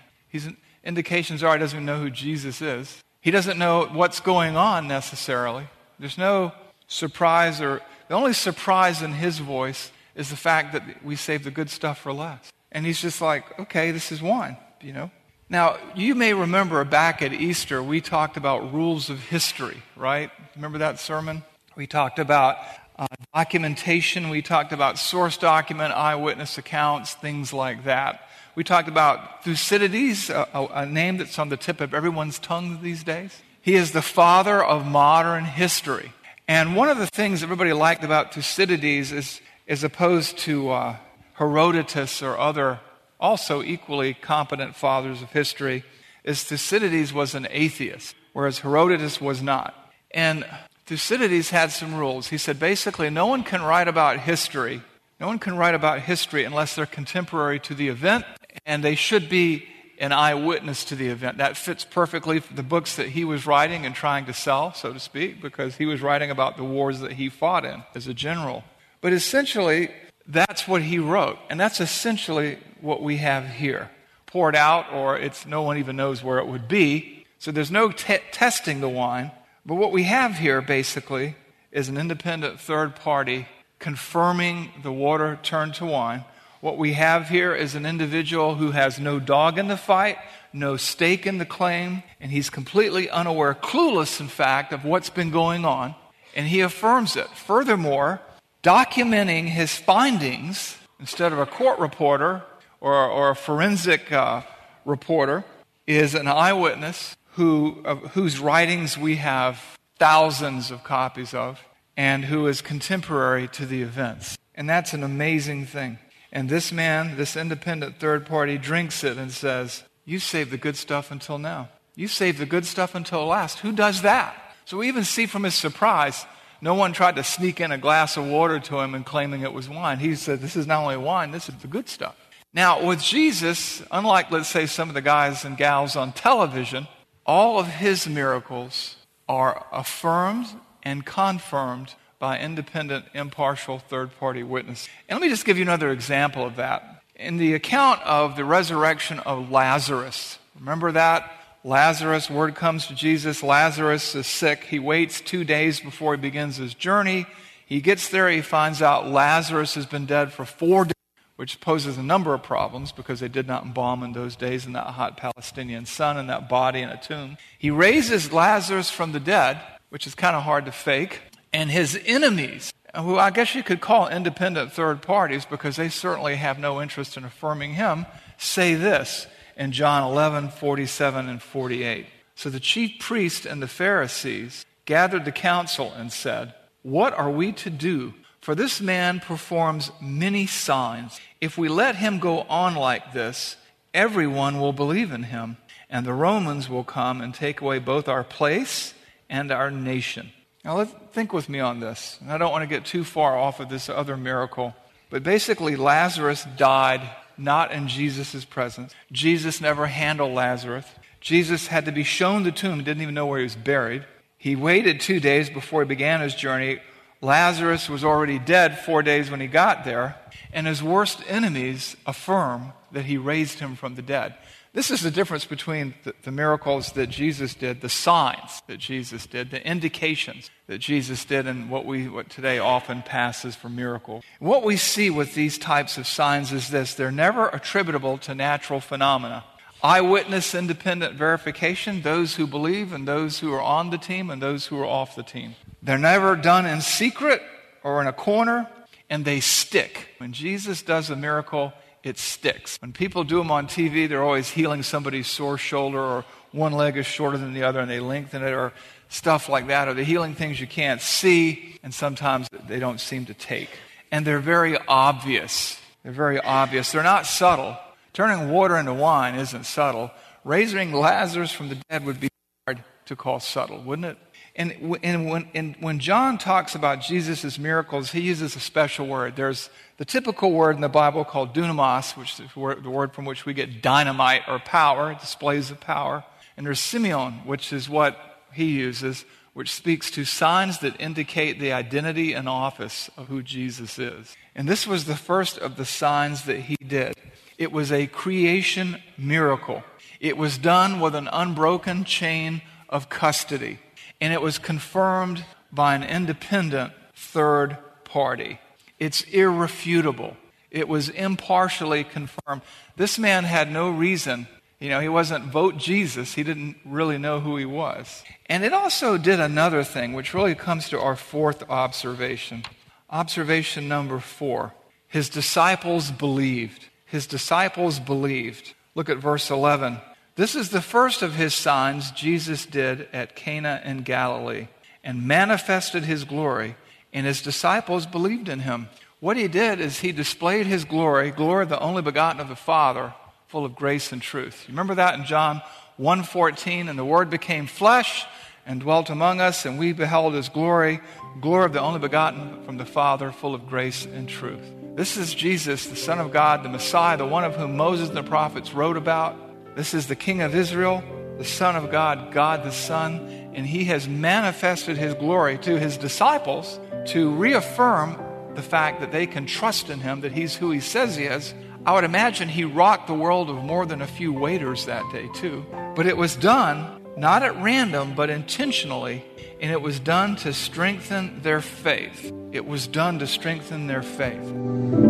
Indications 0.83 1.43
are 1.43 1.53
he 1.53 1.59
doesn't 1.59 1.85
know 1.85 1.99
who 1.99 2.09
Jesus 2.09 2.61
is. 2.61 3.01
He 3.21 3.31
doesn't 3.31 3.57
know 3.57 3.85
what's 3.91 4.19
going 4.19 4.55
on 4.55 4.87
necessarily. 4.87 5.67
There's 5.99 6.17
no 6.17 6.53
surprise 6.87 7.59
or 7.59 7.81
the 8.07 8.15
only 8.15 8.33
surprise 8.33 9.01
in 9.01 9.11
his 9.11 9.39
voice 9.39 9.91
is 10.15 10.29
the 10.29 10.35
fact 10.35 10.73
that 10.73 11.03
we 11.03 11.15
save 11.15 11.43
the 11.43 11.51
good 11.51 11.69
stuff 11.69 11.99
for 11.99 12.13
last. 12.13 12.51
And 12.71 12.85
he's 12.85 13.01
just 13.01 13.21
like, 13.21 13.59
okay, 13.59 13.91
this 13.91 14.11
is 14.11 14.21
wine, 14.21 14.57
you 14.81 14.93
know. 14.93 15.11
Now, 15.49 15.77
you 15.95 16.15
may 16.15 16.33
remember 16.33 16.83
back 16.83 17.21
at 17.21 17.31
Easter, 17.31 17.81
we 17.81 18.01
talked 18.01 18.35
about 18.35 18.73
rules 18.73 19.09
of 19.09 19.19
history, 19.19 19.81
right? 19.95 20.29
Remember 20.55 20.79
that 20.79 20.99
sermon? 20.99 21.43
We 21.75 21.87
talked 21.87 22.19
about 22.19 22.57
uh, 22.97 23.07
documentation. 23.33 24.29
We 24.29 24.41
talked 24.41 24.73
about 24.73 24.97
source 24.97 25.37
document, 25.37 25.93
eyewitness 25.93 26.57
accounts, 26.57 27.13
things 27.13 27.53
like 27.53 27.85
that. 27.85 28.26
We 28.57 28.63
talked 28.63 28.87
about 28.87 29.43
Thucydides, 29.43 30.31
a, 30.31 30.47
a, 30.73 30.83
name 30.83 31.17
that's 31.17 31.37
on 31.37 31.49
the 31.49 31.57
tip 31.57 31.79
of 31.79 31.93
everyone's 31.93 32.39
tongue 32.39 32.79
these 32.81 33.03
days. 33.03 33.43
He 33.61 33.75
is 33.75 33.91
the 33.91 34.01
father 34.01 34.63
of 34.63 34.83
modern 34.83 35.45
history. 35.45 36.11
And 36.47 36.75
one 36.75 36.89
of 36.89 36.97
the 36.97 37.05
things 37.05 37.43
everybody 37.43 37.71
liked 37.71 38.03
about 38.03 38.33
Thucydides 38.33 39.11
is, 39.11 39.41
as 39.67 39.83
opposed 39.83 40.39
to 40.39 40.71
uh, 40.71 40.95
Herodotus 41.33 42.23
or 42.23 42.35
other 42.35 42.79
also 43.19 43.61
equally 43.61 44.15
competent 44.15 44.75
fathers 44.75 45.21
of 45.21 45.29
history, 45.33 45.83
is 46.23 46.43
Thucydides 46.43 47.13
was 47.13 47.35
an 47.35 47.47
atheist, 47.51 48.15
whereas 48.33 48.57
Herodotus 48.57 49.21
was 49.21 49.39
not. 49.39 49.75
And 50.09 50.43
Thucydides 50.87 51.51
had 51.51 51.71
some 51.71 51.93
rules. 51.93 52.29
He 52.29 52.39
said 52.39 52.59
basically, 52.59 53.11
no 53.11 53.27
one 53.27 53.43
can 53.43 53.61
write 53.61 53.87
about 53.87 54.21
history. 54.21 54.81
No 55.19 55.27
one 55.27 55.37
can 55.37 55.57
write 55.57 55.75
about 55.75 56.01
history 56.01 56.43
unless 56.43 56.75
they're 56.75 56.85
contemporary 56.87 57.59
to 57.61 57.75
the 57.75 57.87
event, 57.87 58.25
and 58.67 58.83
they 58.83 58.93
should 58.93 59.29
be 59.29 59.65
an 59.97 60.11
eyewitness 60.11 60.83
to 60.85 60.95
the 60.95 61.07
event. 61.07 61.39
That 61.39 61.57
fits 61.57 61.83
perfectly 61.83 62.39
the 62.39 62.61
books 62.61 62.97
that 62.97 63.07
he 63.07 63.25
was 63.25 63.47
writing 63.47 63.85
and 63.85 63.95
trying 63.95 64.25
to 64.25 64.33
sell, 64.33 64.73
so 64.73 64.93
to 64.93 64.99
speak, 64.99 65.41
because 65.41 65.77
he 65.77 65.87
was 65.87 66.01
writing 66.01 66.29
about 66.29 66.57
the 66.57 66.63
wars 66.63 66.99
that 66.99 67.13
he 67.13 67.29
fought 67.29 67.65
in 67.65 67.83
as 67.95 68.05
a 68.05 68.13
general. 68.13 68.63
But 69.01 69.13
essentially, 69.13 69.89
that's 70.27 70.67
what 70.67 70.83
he 70.83 70.99
wrote, 70.99 71.39
and 71.49 71.59
that's 71.59 71.79
essentially 71.79 72.59
what 72.81 73.01
we 73.01 73.17
have 73.17 73.47
here. 73.47 73.89
Poured 74.27 74.55
out, 74.55 74.91
or 74.93 75.17
it's 75.17 75.45
no 75.45 75.63
one 75.63 75.77
even 75.77 75.95
knows 75.95 76.21
where 76.21 76.37
it 76.37 76.47
would 76.47 76.67
be. 76.67 77.25
So 77.39 77.51
there's 77.51 77.71
no 77.71 77.91
te- 77.91 78.19
testing 78.31 78.81
the 78.81 78.89
wine. 78.89 79.31
But 79.65 79.75
what 79.75 79.91
we 79.91 80.03
have 80.03 80.37
here 80.37 80.61
basically 80.61 81.35
is 81.71 81.89
an 81.89 81.97
independent 81.97 82.59
third 82.59 82.95
party 82.95 83.47
confirming 83.79 84.71
the 84.83 84.91
water 84.91 85.39
turned 85.41 85.75
to 85.75 85.85
wine. 85.85 86.25
What 86.67 86.77
we 86.77 86.95
have 86.95 87.29
here 87.29 87.55
is 87.55 87.75
an 87.75 87.85
individual 87.85 88.55
who 88.55 88.71
has 88.71 88.99
no 88.99 89.21
dog 89.21 89.57
in 89.57 89.69
the 89.69 89.77
fight, 89.77 90.17
no 90.51 90.75
stake 90.75 91.25
in 91.25 91.37
the 91.37 91.45
claim, 91.45 92.03
and 92.19 92.29
he's 92.29 92.49
completely 92.49 93.09
unaware, 93.09 93.53
clueless, 93.53 94.19
in 94.19 94.27
fact, 94.27 94.73
of 94.73 94.83
what's 94.83 95.09
been 95.09 95.31
going 95.31 95.63
on, 95.63 95.95
and 96.35 96.45
he 96.45 96.59
affirms 96.59 97.15
it. 97.15 97.29
Furthermore, 97.29 98.19
documenting 98.63 99.47
his 99.47 99.77
findings 99.77 100.75
instead 100.99 101.31
of 101.31 101.39
a 101.39 101.45
court 101.45 101.79
reporter 101.79 102.43
or, 102.81 102.93
or 102.93 103.29
a 103.29 103.35
forensic 103.37 104.11
uh, 104.11 104.41
reporter 104.83 105.45
is 105.87 106.15
an 106.15 106.27
eyewitness 106.27 107.15
who, 107.35 107.81
whose 108.11 108.41
writings 108.41 108.97
we 108.97 109.15
have 109.15 109.77
thousands 109.99 110.69
of 110.69 110.83
copies 110.83 111.33
of 111.33 111.63
and 111.95 112.25
who 112.25 112.45
is 112.45 112.61
contemporary 112.61 113.47
to 113.47 113.65
the 113.65 113.83
events. 113.83 114.37
And 114.53 114.69
that's 114.69 114.93
an 114.93 115.03
amazing 115.03 115.65
thing. 115.65 115.99
And 116.37 116.49
this 116.49 116.71
man, 116.71 117.17
this 117.17 117.35
independent 117.35 117.99
third 117.99 118.27
party, 118.27 118.59
drinks 118.59 119.03
it 119.03 119.17
and 119.17 119.31
says, 119.31 119.81
You 120.05 120.19
saved 120.19 120.51
the 120.51 120.57
good 120.57 120.75
stuff 120.75 121.09
until 121.09 121.39
now. 121.39 121.69
You 121.95 122.07
saved 122.07 122.37
the 122.37 122.45
good 122.45 122.63
stuff 122.67 122.93
until 122.93 123.25
last. 123.25 123.57
Who 123.61 123.71
does 123.71 124.03
that? 124.03 124.35
So 124.65 124.77
we 124.77 124.87
even 124.87 125.03
see 125.03 125.25
from 125.25 125.45
his 125.45 125.55
surprise, 125.55 126.27
no 126.61 126.75
one 126.75 126.93
tried 126.93 127.15
to 127.15 127.23
sneak 127.23 127.59
in 127.59 127.71
a 127.71 127.77
glass 127.79 128.17
of 128.17 128.27
water 128.27 128.59
to 128.59 128.79
him 128.81 128.93
and 128.93 129.03
claiming 129.03 129.41
it 129.41 129.51
was 129.51 129.67
wine. 129.67 129.97
He 129.97 130.13
said, 130.13 130.39
This 130.39 130.55
is 130.55 130.67
not 130.67 130.83
only 130.83 130.95
wine, 130.95 131.31
this 131.31 131.49
is 131.49 131.55
the 131.55 131.67
good 131.67 131.89
stuff. 131.89 132.15
Now, 132.53 132.85
with 132.85 133.01
Jesus, 133.01 133.81
unlike, 133.89 134.29
let's 134.29 134.47
say, 134.47 134.67
some 134.67 134.89
of 134.89 134.93
the 134.93 135.01
guys 135.01 135.43
and 135.43 135.57
gals 135.57 135.95
on 135.95 136.11
television, 136.11 136.87
all 137.25 137.57
of 137.57 137.65
his 137.65 138.07
miracles 138.07 138.97
are 139.27 139.65
affirmed 139.71 140.45
and 140.83 141.03
confirmed 141.03 141.95
by 142.19 142.39
independent, 142.39 143.05
impartial 143.13 143.79
third 143.79 144.17
party 144.19 144.43
witness. 144.43 144.87
And 145.07 145.19
let 145.19 145.25
me 145.25 145.29
just 145.29 145.45
give 145.45 145.57
you 145.57 145.63
another 145.63 145.91
example 145.91 146.45
of 146.45 146.55
that. 146.55 147.03
In 147.15 147.37
the 147.37 147.53
account 147.53 148.01
of 148.03 148.35
the 148.35 148.45
resurrection 148.45 149.19
of 149.19 149.51
Lazarus, 149.51 150.39
remember 150.59 150.91
that? 150.91 151.31
Lazarus, 151.63 152.29
word 152.29 152.55
comes 152.55 152.87
to 152.87 152.95
Jesus, 152.95 153.43
Lazarus 153.43 154.15
is 154.15 154.27
sick. 154.27 154.63
He 154.63 154.79
waits 154.79 155.19
two 155.19 155.43
days 155.43 155.79
before 155.79 156.15
he 156.15 156.21
begins 156.21 156.57
his 156.57 156.73
journey. 156.73 157.25
He 157.65 157.81
gets 157.81 158.09
there, 158.09 158.29
he 158.29 158.41
finds 158.41 158.81
out 158.81 159.07
Lazarus 159.07 159.75
has 159.75 159.85
been 159.85 160.05
dead 160.05 160.31
for 160.31 160.45
four 160.45 160.85
days 160.85 160.93
which 161.37 161.61
poses 161.61 161.97
a 161.97 162.03
number 162.03 162.33
of 162.33 162.43
problems 162.43 162.91
because 162.91 163.19
they 163.19 163.27
did 163.27 163.47
not 163.47 163.63
embalm 163.63 164.03
in 164.03 164.11
those 164.11 164.35
days 164.35 164.65
in 164.65 164.73
that 164.73 164.87
hot 164.87 165.17
Palestinian 165.17 165.85
sun 165.85 166.17
and 166.17 166.29
that 166.29 166.49
body 166.49 166.81
in 166.81 166.89
a 166.89 166.97
tomb. 166.97 167.37
He 167.57 167.69
raises 167.69 168.33
Lazarus 168.33 168.89
from 168.89 169.11
the 169.11 169.19
dead, 169.19 169.61
which 169.89 170.07
is 170.07 170.15
kind 170.15 170.35
of 170.35 170.43
hard 170.43 170.65
to 170.65 170.71
fake, 170.71 171.21
and 171.57 171.71
his 171.71 171.99
enemies 172.05 172.71
who 172.95 173.17
I 173.17 173.31
guess 173.31 173.55
you 173.55 173.63
could 173.63 173.81
call 173.81 174.07
independent 174.07 174.71
third 174.71 175.01
parties 175.01 175.43
because 175.43 175.75
they 175.75 175.89
certainly 175.89 176.35
have 176.35 176.59
no 176.59 176.79
interest 176.79 177.17
in 177.17 177.25
affirming 177.25 177.73
him, 177.73 178.05
say 178.37 178.75
this 178.75 179.25
in 179.57 179.71
John 179.71 180.03
11, 180.03 180.49
47 180.49 181.27
and 181.27 181.41
48. 181.41 182.05
So 182.35 182.51
the 182.51 182.59
chief 182.59 182.99
priests 182.99 183.47
and 183.47 183.59
the 183.59 183.67
Pharisees 183.67 184.67
gathered 184.85 185.25
the 185.25 185.31
council 185.31 185.91
and 185.97 186.13
said, 186.13 186.53
What 186.83 187.17
are 187.17 187.31
we 187.31 187.51
to 187.53 187.71
do? 187.71 188.13
For 188.39 188.53
this 188.53 188.79
man 188.79 189.19
performs 189.19 189.89
many 189.99 190.45
signs. 190.45 191.19
If 191.41 191.57
we 191.57 191.69
let 191.69 191.95
him 191.95 192.19
go 192.19 192.41
on 192.41 192.75
like 192.75 193.13
this, 193.13 193.57
everyone 193.95 194.61
will 194.61 194.73
believe 194.73 195.11
in 195.11 195.23
him, 195.23 195.57
and 195.89 196.05
the 196.05 196.13
Romans 196.13 196.69
will 196.69 196.83
come 196.83 197.19
and 197.19 197.33
take 197.33 197.61
away 197.61 197.79
both 197.79 198.07
our 198.07 198.23
place 198.23 198.93
and 199.27 199.51
our 199.51 199.71
nation. 199.71 200.31
Now, 200.67 200.83
think 200.83 201.31
with 201.31 201.47
me 201.47 201.61
on 201.61 201.79
this. 201.79 202.19
I 202.27 202.37
don't 202.37 202.51
want 202.51 202.63
to 202.63 202.67
get 202.67 202.83
too 202.83 203.05
far 203.05 203.37
off 203.37 203.61
of 203.61 203.69
this 203.69 203.87
other 203.87 204.17
miracle, 204.17 204.75
but 205.09 205.23
basically, 205.23 205.77
Lazarus 205.77 206.45
died 206.57 206.99
not 207.37 207.71
in 207.71 207.87
Jesus' 207.87 208.43
presence. 208.43 208.93
Jesus 209.09 209.61
never 209.61 209.85
handled 209.85 210.33
Lazarus. 210.33 210.85
Jesus 211.21 211.67
had 211.67 211.85
to 211.85 211.93
be 211.93 212.03
shown 212.03 212.43
the 212.43 212.51
tomb, 212.51 212.79
he 212.79 212.83
didn't 212.83 213.01
even 213.01 213.13
know 213.15 213.27
where 213.27 213.39
he 213.39 213.45
was 213.45 213.55
buried. 213.55 214.03
He 214.37 214.57
waited 214.57 214.99
two 214.99 215.21
days 215.21 215.49
before 215.49 215.83
he 215.83 215.87
began 215.87 216.19
his 216.19 216.35
journey. 216.35 216.79
Lazarus 217.21 217.87
was 217.87 218.03
already 218.03 218.37
dead 218.37 218.77
four 218.77 219.01
days 219.01 219.31
when 219.31 219.39
he 219.39 219.47
got 219.47 219.85
there, 219.85 220.17
and 220.51 220.67
his 220.67 220.83
worst 220.83 221.23
enemies 221.29 221.95
affirm 222.05 222.73
that 222.91 223.05
he 223.05 223.15
raised 223.15 223.59
him 223.59 223.77
from 223.77 223.95
the 223.95 224.01
dead. 224.01 224.35
This 224.77 224.91
is 224.91 225.01
the 225.01 225.09
difference 225.09 225.45
between 225.45 225.95
the, 226.03 226.13
the, 226.21 226.31
miracles 226.31 226.91
that 226.91 227.07
Jesus 227.07 227.55
did, 227.55 227.81
the 227.81 227.89
signs 227.89 228.61
that 228.67 228.77
Jesus 228.77 229.25
did, 229.25 229.49
the 229.49 229.65
indications 229.65 230.51
that 230.67 230.77
Jesus 230.77 231.25
did, 231.25 231.47
and 231.47 231.71
what 231.71 231.83
we 231.83 232.07
what 232.07 232.29
today 232.29 232.59
often 232.59 233.01
passes 233.01 233.55
for 233.55 233.69
miracle. 233.69 234.23
What 234.37 234.63
we 234.63 234.77
see 234.77 235.09
with 235.09 235.33
these 235.33 235.57
types 235.57 235.97
of 235.97 236.05
signs 236.05 236.53
is 236.53 236.69
this 236.69 236.93
they're 236.93 237.11
never 237.11 237.47
attributable 237.49 238.19
to 238.19 238.35
natural 238.35 238.79
phenomena. 238.79 239.45
Eyewitness 239.81 240.53
independent 240.53 241.15
verification, 241.15 242.03
those 242.03 242.35
who 242.35 242.45
believe 242.45 242.93
and 242.93 243.07
those 243.07 243.39
who 243.39 243.51
are 243.55 243.61
on 243.63 243.89
the 243.89 243.97
team 243.97 244.29
and 244.29 244.39
those 244.39 244.67
who 244.67 244.79
are 244.79 244.85
off 244.85 245.15
the 245.15 245.23
team. 245.23 245.55
They're 245.81 245.97
never 245.97 246.35
done 246.35 246.67
in 246.67 246.81
secret 246.81 247.41
or 247.83 247.99
in 247.99 248.05
a 248.05 248.13
corner, 248.13 248.69
and 249.09 249.25
they 249.25 249.39
stick. 249.39 250.09
When 250.19 250.33
Jesus 250.33 250.83
does 250.83 251.09
a 251.09 251.15
miracle, 251.15 251.73
it 252.07 252.17
sticks. 252.17 252.77
When 252.81 252.93
people 252.93 253.23
do 253.23 253.37
them 253.37 253.51
on 253.51 253.67
TV, 253.67 254.07
they're 254.07 254.23
always 254.23 254.49
healing 254.49 254.83
somebody's 254.83 255.27
sore 255.27 255.57
shoulder 255.57 255.99
or 255.99 256.25
one 256.51 256.73
leg 256.73 256.97
is 256.97 257.05
shorter 257.05 257.37
than 257.37 257.53
the 257.53 257.63
other 257.63 257.79
and 257.79 257.89
they 257.89 257.99
lengthen 257.99 258.41
it 258.41 258.51
or 258.51 258.73
stuff 259.09 259.47
like 259.49 259.67
that, 259.67 259.87
or 259.87 259.93
they're 259.93 260.03
healing 260.03 260.35
things 260.35 260.59
you 260.59 260.67
can't 260.67 261.01
see 261.01 261.79
and 261.83 261.93
sometimes 261.93 262.47
they 262.67 262.79
don't 262.79 262.99
seem 262.99 263.25
to 263.25 263.33
take. 263.33 263.69
And 264.11 264.25
they're 264.25 264.39
very 264.39 264.77
obvious. 264.87 265.79
They're 266.03 266.11
very 266.11 266.39
obvious. 266.39 266.91
They're 266.91 267.03
not 267.03 267.25
subtle. 267.25 267.77
Turning 268.13 268.49
water 268.49 268.77
into 268.77 268.93
wine 268.93 269.35
isn't 269.35 269.65
subtle. 269.65 270.11
Raising 270.43 270.93
Lazarus 270.93 271.51
from 271.51 271.69
the 271.69 271.77
dead 271.89 272.05
would 272.05 272.19
be 272.19 272.29
hard 272.65 272.83
to 273.05 273.15
call 273.15 273.39
subtle, 273.39 273.79
wouldn't 273.79 274.05
it? 274.05 274.17
And, 274.57 274.97
and, 275.03 275.29
when, 275.29 275.47
and 275.53 275.75
when 275.79 275.99
John 275.99 276.39
talks 276.39 276.73
about 276.73 277.01
Jesus' 277.01 277.59
miracles, 277.59 278.11
he 278.11 278.21
uses 278.21 278.55
a 278.55 278.59
special 278.59 279.05
word. 279.05 279.35
There's 279.35 279.69
the 279.97 280.05
typical 280.05 280.51
word 280.51 280.75
in 280.75 280.81
the 280.81 280.89
Bible 280.89 281.23
called 281.23 281.53
dunamis, 281.53 282.17
which 282.17 282.39
is 282.39 282.49
the 282.55 282.89
word 282.89 283.13
from 283.13 283.25
which 283.25 283.45
we 283.45 283.53
get 283.53 283.83
dynamite 283.83 284.41
or 284.47 284.57
power, 284.57 285.13
displays 285.13 285.69
of 285.69 285.79
power. 285.79 286.23
And 286.57 286.65
there's 286.65 286.79
semeion, 286.79 287.45
which 287.45 287.71
is 287.71 287.87
what 287.87 288.17
he 288.51 288.65
uses, 288.65 289.25
which 289.53 289.71
speaks 289.71 290.09
to 290.11 290.25
signs 290.25 290.79
that 290.79 290.99
indicate 290.99 291.59
the 291.59 291.71
identity 291.71 292.33
and 292.33 292.49
office 292.49 293.11
of 293.15 293.27
who 293.27 293.43
Jesus 293.43 293.99
is. 293.99 294.35
And 294.55 294.67
this 294.67 294.87
was 294.87 295.05
the 295.05 295.15
first 295.15 295.59
of 295.59 295.77
the 295.77 295.85
signs 295.85 296.45
that 296.45 296.61
he 296.61 296.77
did. 296.77 297.13
It 297.59 297.71
was 297.71 297.91
a 297.91 298.07
creation 298.07 299.03
miracle. 299.19 299.83
It 300.19 300.35
was 300.35 300.57
done 300.57 300.99
with 300.99 301.13
an 301.13 301.29
unbroken 301.31 302.05
chain 302.05 302.63
of 302.89 303.07
custody 303.09 303.77
and 304.19 304.33
it 304.33 304.41
was 304.41 304.57
confirmed 304.59 305.45
by 305.71 305.95
an 305.95 306.03
independent 306.03 306.93
third 307.15 307.77
party. 308.03 308.59
It's 308.99 309.21
irrefutable. 309.23 310.37
It 310.71 310.87
was 310.87 311.09
impartially 311.09 312.03
confirmed. 312.03 312.61
This 312.95 313.17
man 313.17 313.43
had 313.43 313.71
no 313.71 313.89
reason. 313.89 314.47
You 314.79 314.89
know, 314.89 314.99
he 314.99 315.09
wasn't 315.09 315.45
vote 315.45 315.77
Jesus. 315.77 316.33
He 316.33 316.43
didn't 316.43 316.77
really 316.85 317.17
know 317.17 317.39
who 317.39 317.57
he 317.57 317.65
was. 317.65 318.23
And 318.47 318.63
it 318.63 318.73
also 318.73 319.17
did 319.17 319.39
another 319.39 319.83
thing, 319.83 320.13
which 320.13 320.33
really 320.33 320.55
comes 320.55 320.89
to 320.89 320.99
our 320.99 321.15
fourth 321.15 321.67
observation. 321.69 322.63
Observation 323.09 323.87
number 323.87 324.19
four. 324.19 324.73
His 325.07 325.29
disciples 325.29 326.11
believed. 326.11 326.85
His 327.05 327.25
disciples 327.25 327.99
believed. 327.99 328.73
Look 328.93 329.09
at 329.09 329.17
verse 329.17 329.49
11. 329.49 329.99
This 330.37 330.53
is 330.53 330.69
the 330.69 330.83
first 330.83 331.23
of 331.23 331.33
his 331.33 331.55
signs 331.55 332.11
Jesus 332.11 332.67
did 332.67 333.07
at 333.11 333.35
Cana 333.35 333.81
in 333.83 334.03
Galilee 334.03 334.67
and 335.03 335.27
manifested 335.27 336.03
his 336.03 336.25
glory, 336.25 336.75
and 337.11 337.25
his 337.25 337.41
disciples 337.41 338.05
believed 338.05 338.47
in 338.47 338.59
him. 338.59 338.89
What 339.19 339.35
he 339.35 339.47
did 339.47 339.79
is 339.79 339.99
he 339.99 340.11
displayed 340.11 340.67
his 340.67 340.85
glory, 340.85 341.31
glory 341.31 341.63
of 341.63 341.69
the 341.69 341.79
only 341.79 342.03
begotten 342.03 342.39
of 342.39 342.49
the 342.49 342.55
Father, 342.55 343.15
full 343.47 343.65
of 343.65 343.75
grace 343.75 344.11
and 344.11 344.21
truth. 344.21 344.65
You 344.67 344.73
remember 344.73 344.93
that 344.93 345.17
in 345.17 345.25
John 345.25 345.63
1:14 345.97 346.87
and 346.87 346.99
the 346.99 347.03
word 347.03 347.31
became 347.31 347.65
flesh 347.65 348.23
and 348.63 348.79
dwelt 348.79 349.09
among 349.09 349.41
us 349.41 349.65
and 349.65 349.79
we 349.79 349.91
beheld 349.91 350.35
his 350.35 350.49
glory, 350.49 350.99
glory 351.41 351.65
of 351.65 351.73
the 351.73 351.81
only 351.81 351.99
begotten 351.99 352.63
from 352.63 352.77
the 352.77 352.85
Father, 352.85 353.31
full 353.31 353.55
of 353.55 353.67
grace 353.67 354.05
and 354.05 354.29
truth. 354.29 354.71
This 354.93 355.17
is 355.17 355.33
Jesus, 355.33 355.87
the 355.87 355.95
Son 355.95 356.19
of 356.19 356.31
God, 356.31 356.61
the 356.61 356.69
Messiah, 356.69 357.17
the 357.17 357.25
one 357.25 357.43
of 357.43 357.55
whom 357.55 357.75
Moses 357.75 358.09
and 358.09 358.17
the 358.17 358.21
prophets 358.21 358.75
wrote 358.75 358.97
about. 358.97 359.46
This 359.77 359.93
is 359.93 360.07
the 360.07 360.15
King 360.15 360.41
of 360.41 360.55
Israel, 360.55 361.03
the 361.37 361.45
Son 361.45 361.75
of 361.75 361.91
God, 361.91 362.33
God 362.33 362.63
the 362.63 362.71
Son, 362.71 363.51
and 363.53 363.63
he 363.63 363.85
has 363.85 364.07
manifested 364.07 364.97
his 364.97 365.13
glory 365.13 365.59
to 365.59 365.79
his 365.79 365.97
disciples 365.97 366.79
to 367.09 367.29
reaffirm 367.35 368.17
the 368.55 368.63
fact 368.63 369.01
that 369.01 369.11
they 369.11 369.27
can 369.27 369.45
trust 369.45 369.91
in 369.91 369.99
him, 369.99 370.21
that 370.21 370.31
he's 370.31 370.55
who 370.55 370.71
he 370.71 370.79
says 370.79 371.15
he 371.15 371.25
is. 371.25 371.53
I 371.85 371.93
would 371.93 372.05
imagine 372.05 372.49
he 372.49 372.63
rocked 372.63 373.05
the 373.05 373.13
world 373.13 373.51
of 373.51 373.57
more 373.57 373.85
than 373.85 374.01
a 374.01 374.07
few 374.07 374.33
waiters 374.33 374.87
that 374.87 375.03
day, 375.11 375.29
too. 375.35 375.63
But 375.95 376.07
it 376.07 376.17
was 376.17 376.35
done 376.35 376.99
not 377.15 377.43
at 377.43 377.55
random, 377.61 378.15
but 378.15 378.31
intentionally, 378.31 379.23
and 379.59 379.71
it 379.71 379.81
was 379.83 379.99
done 379.99 380.37
to 380.37 380.53
strengthen 380.53 381.43
their 381.43 381.61
faith. 381.61 382.33
It 382.51 382.65
was 382.65 382.87
done 382.87 383.19
to 383.19 383.27
strengthen 383.27 383.85
their 383.85 384.01
faith. 384.01 385.06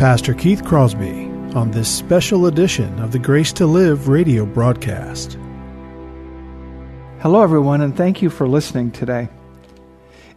Pastor 0.00 0.32
Keith 0.32 0.64
Crosby 0.64 1.26
on 1.54 1.72
this 1.72 1.94
special 1.94 2.46
edition 2.46 2.98
of 3.00 3.12
the 3.12 3.18
Grace 3.18 3.52
to 3.52 3.66
Live 3.66 4.08
radio 4.08 4.46
broadcast. 4.46 5.36
Hello, 7.20 7.42
everyone, 7.42 7.82
and 7.82 7.94
thank 7.94 8.22
you 8.22 8.30
for 8.30 8.48
listening 8.48 8.92
today. 8.92 9.28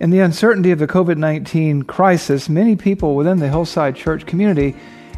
In 0.01 0.09
the 0.09 0.19
uncertainty 0.19 0.71
of 0.71 0.79
the 0.79 0.87
COVID 0.87 1.15
19 1.15 1.83
crisis, 1.83 2.49
many 2.49 2.75
people 2.75 3.15
within 3.15 3.39
the 3.39 3.47
Hillside 3.47 3.95
Church 3.95 4.25
community 4.25 4.75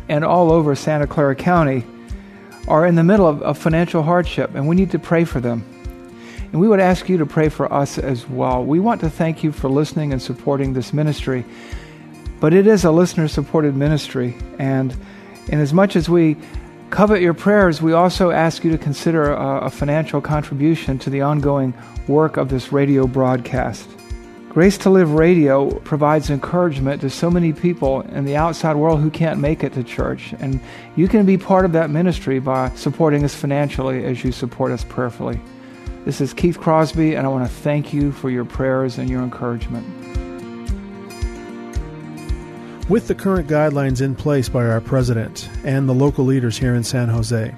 and 0.10 0.24
all 0.24 0.52
over 0.52 0.76
Santa 0.76 1.08
Clara 1.08 1.36
County 1.36 1.84
are 2.68 2.86
in 2.86 2.94
the 2.94 3.04
middle 3.04 3.26
of, 3.26 3.58
financial 3.58 4.04
hardship, 4.04 4.54
and 4.54 4.68
we 4.68 4.76
need 4.76 4.92
to 4.92 5.00
pray 5.00 5.24
for 5.24 5.40
them. 5.40 5.66
And 6.52 6.62
we 6.62 6.68
would 6.68 6.80
ask 6.80 7.10
you 7.10 7.18
to 7.18 7.26
pray 7.26 7.50
for 7.50 7.74
us 7.74 7.98
as 7.98 8.30
well. 8.30 8.64
We 8.64 8.80
want 8.80 9.02
to 9.02 9.10
thank 9.10 9.44
you 9.44 9.52
for 9.52 9.72
listening 9.72 10.14
and 10.14 10.22
supporting 10.22 10.74
this 10.74 10.94
ministry. 10.94 11.44
But 12.46 12.54
it 12.54 12.68
is 12.68 12.86
a 12.86 12.92
listener 12.92 13.28
supported 13.28 13.76
ministry. 13.76 14.38
And 14.60 14.96
in 15.48 15.60
as 15.60 15.74
much 15.74 15.96
as 15.96 16.08
we 16.08 16.38
covet 16.92 17.20
your 17.20 17.34
prayers, 17.34 17.82
we 17.82 17.94
also 17.94 18.30
ask 18.30 18.64
you 18.64 18.70
to 18.70 18.78
consider 18.78 19.34
a, 19.34 19.62
a 19.62 19.70
financial 19.72 20.22
contribution 20.22 21.00
to 21.00 21.10
the 21.10 21.22
ongoing 21.22 21.74
work 22.08 22.38
of 22.38 22.50
this 22.50 22.72
radio 22.72 23.08
broadcast. 23.08 23.90
Grace 24.50 24.78
to 24.78 24.92
Live 24.92 25.14
Radio 25.14 25.72
provides 25.80 26.30
encouragement 26.30 27.02
to 27.02 27.10
so 27.10 27.32
many 27.32 27.52
people 27.52 28.02
in 28.02 28.26
the 28.26 28.36
outside 28.36 28.76
world 28.76 29.02
who 29.02 29.10
can't 29.10 29.40
make 29.40 29.64
it 29.64 29.74
to 29.74 29.84
church. 29.84 30.36
And 30.38 30.60
you 30.96 31.08
can 31.08 31.26
be 31.26 31.40
part 31.40 31.66
of 31.66 31.72
that 31.72 31.90
ministry 31.90 32.38
by 32.38 32.70
supporting 32.76 33.24
us 33.24 33.34
financially 33.34 34.06
as 34.06 34.24
you 34.24 34.32
support 34.32 34.72
us 34.72 34.84
prayerfully. 34.84 35.42
This 36.06 36.22
is 36.22 36.32
Keith 36.32 36.60
Crosby, 36.60 37.16
and 37.16 37.26
I 37.26 37.30
want 37.32 37.50
to 37.50 37.52
thank 37.52 37.92
you 37.92 38.12
for 38.12 38.30
your 38.30 38.46
prayers 38.46 39.00
and 39.00 39.10
your 39.10 39.24
encouragement. 39.24 40.25
With 42.88 43.08
the 43.08 43.16
current 43.16 43.48
guidelines 43.48 44.02
in 44.02 44.14
place 44.14 44.48
by 44.48 44.64
our 44.68 44.80
president 44.80 45.50
and 45.64 45.90
the 45.90 45.94
local 45.94 46.24
leaders 46.24 46.56
here 46.56 46.76
in 46.76 46.84
San 46.84 47.10
Jose, 47.10 47.52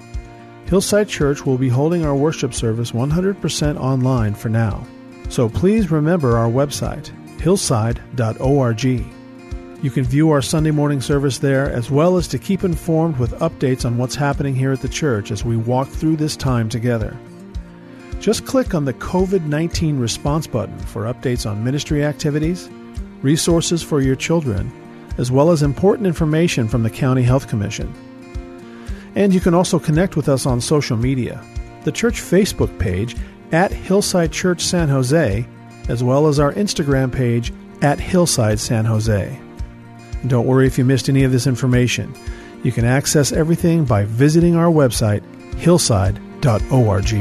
Hillside 0.64 1.06
Church 1.06 1.44
will 1.44 1.58
be 1.58 1.68
holding 1.68 2.06
our 2.06 2.14
worship 2.14 2.54
service 2.54 2.92
100% 2.92 3.78
online 3.78 4.34
for 4.34 4.48
now. 4.48 4.86
So 5.28 5.50
please 5.50 5.90
remember 5.90 6.38
our 6.38 6.48
website, 6.48 7.10
hillside.org. 7.38 8.84
You 9.82 9.90
can 9.90 10.04
view 10.04 10.30
our 10.30 10.40
Sunday 10.40 10.70
morning 10.70 11.02
service 11.02 11.36
there, 11.38 11.70
as 11.70 11.90
well 11.90 12.16
as 12.16 12.26
to 12.28 12.38
keep 12.38 12.64
informed 12.64 13.18
with 13.18 13.38
updates 13.40 13.84
on 13.84 13.98
what's 13.98 14.14
happening 14.14 14.54
here 14.54 14.72
at 14.72 14.80
the 14.80 14.88
church 14.88 15.30
as 15.30 15.44
we 15.44 15.58
walk 15.58 15.88
through 15.88 16.16
this 16.16 16.36
time 16.36 16.70
together. 16.70 17.14
Just 18.18 18.46
click 18.46 18.74
on 18.74 18.86
the 18.86 18.94
COVID 18.94 19.44
19 19.44 19.98
response 19.98 20.46
button 20.46 20.78
for 20.78 21.04
updates 21.04 21.48
on 21.48 21.62
ministry 21.62 22.02
activities, 22.02 22.70
resources 23.20 23.82
for 23.82 24.00
your 24.00 24.16
children, 24.16 24.72
as 25.18 25.30
well 25.30 25.50
as 25.50 25.62
important 25.62 26.06
information 26.06 26.68
from 26.68 26.82
the 26.82 26.90
County 26.90 27.22
Health 27.22 27.48
Commission. 27.48 27.92
And 29.14 29.34
you 29.34 29.40
can 29.40 29.52
also 29.52 29.78
connect 29.78 30.16
with 30.16 30.28
us 30.28 30.46
on 30.46 30.60
social 30.60 30.96
media. 30.96 31.44
The 31.84 31.92
church 31.92 32.20
Facebook 32.20 32.78
page 32.78 33.16
at 33.52 33.72
Hillside 33.72 34.32
Church 34.32 34.62
San 34.62 34.88
Jose, 34.88 35.46
as 35.88 36.04
well 36.04 36.28
as 36.28 36.38
our 36.38 36.52
Instagram 36.52 37.12
page 37.12 37.52
at 37.82 37.98
Hillside 37.98 38.60
San 38.60 38.84
Jose. 38.84 39.38
Don't 40.26 40.46
worry 40.46 40.66
if 40.66 40.78
you 40.78 40.84
missed 40.84 41.08
any 41.08 41.24
of 41.24 41.32
this 41.32 41.46
information. 41.46 42.14
You 42.62 42.72
can 42.72 42.84
access 42.84 43.32
everything 43.32 43.84
by 43.84 44.04
visiting 44.04 44.56
our 44.56 44.70
website, 44.70 45.22
hillside.org. 45.54 47.12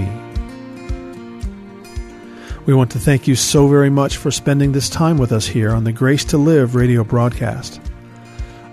We 2.65 2.73
want 2.73 2.91
to 2.91 2.99
thank 2.99 3.27
you 3.27 3.36
so 3.36 3.67
very 3.67 3.89
much 3.89 4.17
for 4.17 4.29
spending 4.29 4.73
this 4.73 4.89
time 4.89 5.17
with 5.17 5.31
us 5.31 5.47
here 5.47 5.71
on 5.71 5.86
the 5.86 5.93
Grace 5.93 6.25
to 6.25 6.38
Live 6.38 6.75
radio 6.75 7.03
broadcast. 7.03 7.79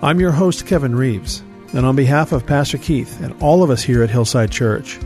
I'm 0.04 0.20
your 0.20 0.32
host, 0.32 0.66
Kevin 0.66 0.94
Reeves, 0.94 1.42
and 1.72 1.86
on 1.86 1.96
behalf 1.96 2.32
of 2.32 2.44
Pastor 2.44 2.76
Keith 2.76 3.22
and 3.22 3.34
all 3.42 3.62
of 3.62 3.70
us 3.70 3.82
here 3.82 4.02
at 4.02 4.10
Hillside 4.10 4.50
Church, 4.50 4.98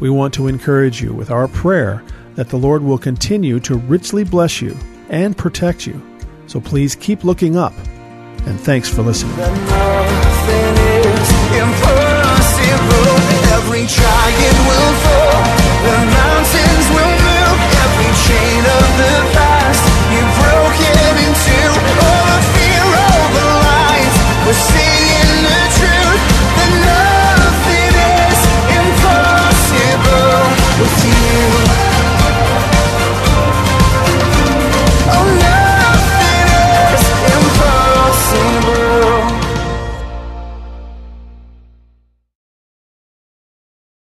we 0.00 0.10
want 0.10 0.34
to 0.34 0.48
encourage 0.48 1.00
you 1.00 1.14
with 1.14 1.30
our 1.30 1.48
prayer 1.48 2.04
that 2.34 2.50
the 2.50 2.58
Lord 2.58 2.82
will 2.82 2.98
continue 2.98 3.58
to 3.60 3.76
richly 3.76 4.22
bless 4.22 4.60
you 4.60 4.76
and 5.08 5.34
protect 5.34 5.86
you. 5.86 5.98
So 6.46 6.60
please 6.60 6.94
keep 6.94 7.24
looking 7.24 7.56
up, 7.56 7.72
and 8.44 8.60
thanks 8.60 8.86
for 8.86 9.00
listening. 9.00 9.34
The 9.34 9.48
mountains 9.48 10.36
will 16.92 17.14
every 17.80 18.12
chain 18.28 18.60
of 18.60 18.98
the 18.98 19.43
We're 24.46 24.52
singing. 24.52 25.03